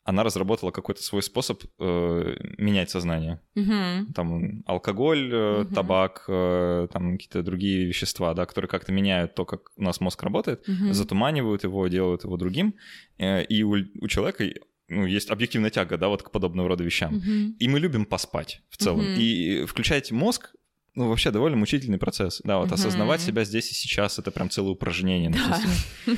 [0.04, 3.40] она разработала какой-то свой способ э, менять сознание.
[3.54, 4.12] Мгм.
[4.14, 5.74] Там алкоголь, э, Мгм.
[5.74, 10.22] табак, э, там какие-то другие вещества, да, которые как-то меняют то, как у нас мозг
[10.22, 10.92] работает, Мгм.
[10.92, 12.74] затуманивают его, делают его другим.
[13.18, 14.44] Э, И у, у человека
[14.88, 17.14] ну, есть объективная тяга, да, вот к подобного рода вещам.
[17.14, 17.56] Мгм.
[17.60, 19.04] И мы любим поспать в целом.
[19.04, 19.14] Мгм.
[19.20, 20.50] И включать мозг,
[20.94, 22.40] ну, вообще довольно мучительный процесс.
[22.44, 22.74] Да, вот Мгм.
[22.74, 25.30] осознавать себя здесь и сейчас— это прям целое упражнение.
[25.30, 25.60] Да.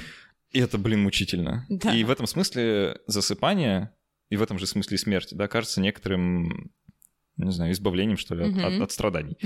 [0.55, 1.67] И это, блин, мучительно.
[1.69, 1.95] Да.
[1.95, 3.91] И в этом смысле засыпание,
[4.31, 6.71] и в этом же смысле смерть, да, кажется некоторым,
[7.37, 8.65] не знаю, избавлением, что ли, от, Мгм.
[8.65, 9.37] от- от страданий.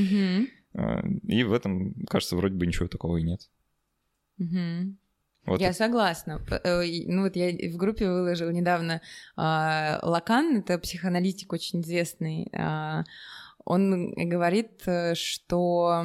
[0.75, 3.41] А, И в этом, кажется, вроде бы ничего такого и нет.
[4.37, 4.99] Мгм.
[5.47, 6.41] Вот Я согласна.
[6.41, 9.01] П- э, и- Ну вот я в группе выложила недавно
[9.37, 12.49] а, Лакан, это психоаналитик очень известный.
[12.53, 13.05] а,
[13.65, 16.05] Он говорит, э, что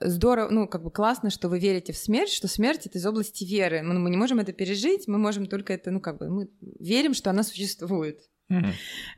[0.00, 3.44] здорово, ну как бы классно, что вы верите в смерть, что смерть это из области
[3.44, 3.82] веры.
[3.82, 7.14] Мы, мы не можем это пережить, мы можем только это, ну как бы мы верим,
[7.14, 8.20] что она существует.
[8.48, 8.72] Мгм.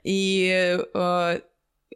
[0.04, 1.40] И э,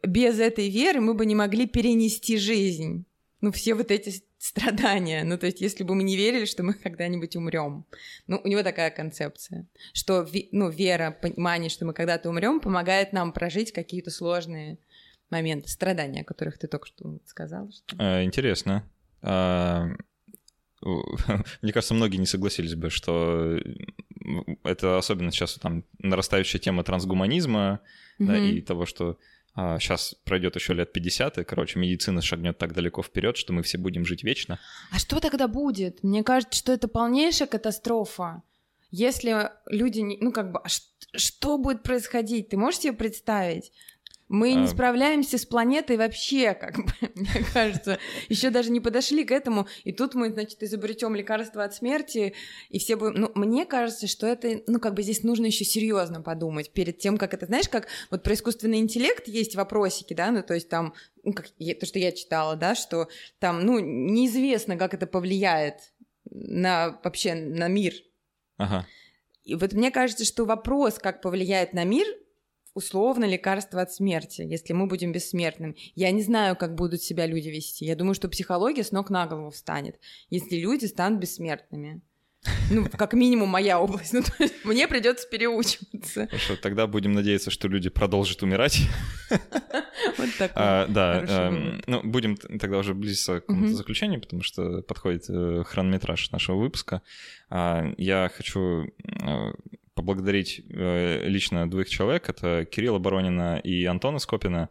[0.06, 3.04] без этой веры мы бы не могли перенести жизнь.
[3.40, 5.24] Ну, все вот эти страдания.
[5.24, 7.86] Ну, то есть, если бы мы не верили, что мы когда-нибудь умрем.
[8.26, 13.32] Ну, у него такая концепция, что ну, вера, понимание, что мы когда-то умрем, помогает нам
[13.32, 14.78] прожить какие-то сложные
[15.32, 17.70] моменты, страдания, о которых ты только что сказал.
[17.72, 17.96] Что...
[17.98, 18.84] Э, Интересно.
[19.22, 19.88] А,
[21.62, 23.56] Мне кажется, многие не согласились бы, что
[24.24, 27.80] м, это особенно сейчас там нарастающая тема трансгуманизма,
[28.18, 28.44] да, Мгм.
[28.44, 29.18] и того, что
[29.54, 33.76] сейчас пройдет еще лет 50, и, короче, медицина шагнет так далеко вперед, что мы все
[33.78, 34.58] будем жить вечно.
[34.90, 36.02] А что тогда будет?
[36.02, 38.42] Мне кажется, что это полнейшая катастрофа.
[38.90, 40.82] Если люди, не, ну как бы, а ш-
[41.14, 42.48] что будет происходить?
[42.48, 43.72] Ты можешь себе представить?
[44.32, 44.66] Мы не А.
[44.66, 47.98] справляемся с планетой вообще, как бы, мне кажется,
[48.30, 52.32] еще даже не подошли к этому, и тут мы, значит, изобретем лекарство от смерти,
[52.70, 53.20] и все будем.
[53.20, 57.18] Ну, мне кажется, что это, ну, как бы здесь нужно еще серьезно подумать перед тем,
[57.18, 60.94] как это, знаешь, как вот про искусственный интеллект есть вопросики, да, ну, то есть там,
[61.24, 63.08] ну, как то, что я читала, да, что
[63.38, 65.92] там, ну, неизвестно, как это повлияет
[66.24, 67.92] на вообще на мир.
[68.56, 68.86] Ага.
[69.44, 72.06] И вот мне кажется, что вопрос, как повлияет на мир,
[72.74, 75.74] условно лекарство от смерти, если мы будем бессмертным.
[75.94, 77.84] Я не знаю, как будут себя люди вести.
[77.84, 79.98] Я думаю, что психология с ног на голову встанет,
[80.30, 82.00] если люди станут бессмертными.
[82.72, 84.12] Ну, как минимум, моя область.
[84.12, 86.26] Ну, то есть мне придется переучиваться.
[86.26, 88.80] Хорошо, тогда будем надеяться, что люди продолжат умирать.
[90.18, 90.52] Вот такое.
[90.56, 91.84] А, да, вывод.
[91.86, 93.68] ну, будем тогда уже близиться к Мгм.
[93.68, 97.02] заключению, потому что подходит э, хронометраж нашего выпуска.
[97.48, 99.52] А, Я хочу э,
[99.94, 102.28] поблагодарить э, лично двух человек.
[102.28, 104.70] Это Кирилла Боронина и Антона Скопина.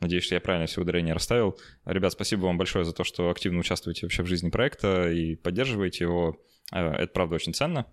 [0.00, 1.58] Надеюсь, что я правильно все ударения расставил.
[1.84, 6.04] Ребят, спасибо вам большое за то, что активно участвуете вообще в жизни проекта и поддерживаете
[6.04, 6.40] его.
[6.72, 7.86] Э, Это, правда, очень ценно.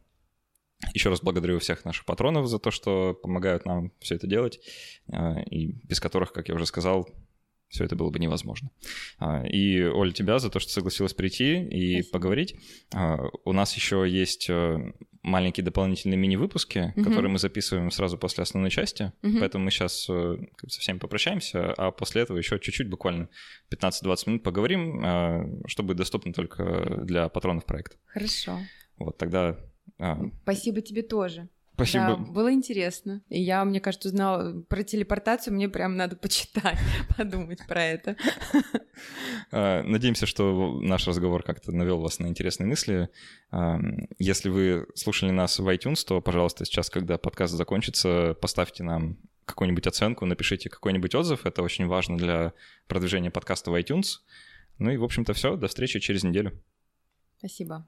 [0.93, 4.59] Еще раз благодарю всех наших патронов за то, что помогают нам все это делать,
[5.11, 7.09] а, и без которых, как я уже сказал,
[7.69, 8.69] все это было бы невозможно.
[9.19, 12.11] А, И, Оль, тебя за то, что согласилась прийти и Спасибо.
[12.13, 12.55] поговорить.
[12.93, 17.03] А, У нас еще есть э, маленькие дополнительные мини-выпуски, Мгм.
[17.05, 19.39] которые мы записываем сразу после основной части, Мгм.
[19.39, 20.37] поэтому мы сейчас со
[20.79, 23.27] всеми попрощаемся, а после этого еще чуть-чуть, буквально
[23.69, 27.97] 15-20 минут поговорим, а, что будет доступно только для патронов проекта.
[28.05, 28.59] Хорошо.
[28.97, 29.57] Вот тогда...
[29.99, 31.49] а, Спасибо тебе тоже.
[31.77, 32.07] Спасибо.
[32.07, 33.21] Да, было интересно.
[33.29, 36.79] И я, мне кажется, узнала про телепортацию, мне прям надо почитать,
[37.17, 38.15] подумать про это.
[39.51, 43.09] А, Надеемся, что наш разговор как-то навел вас на интересные мысли.
[43.51, 43.77] А,
[44.17, 49.85] Если вы слушали нас в iTunes, то, пожалуйста, сейчас, когда подкаст закончится, поставьте нам какую-нибудь
[49.85, 51.45] оценку, напишите какой-нибудь отзыв.
[51.45, 52.53] Это очень важно для
[52.87, 54.17] продвижения подкаста в iTunes.
[54.79, 55.55] Ну и, в общем-то, все.
[55.55, 56.59] До встречи через неделю.
[57.37, 57.85] Спасибо.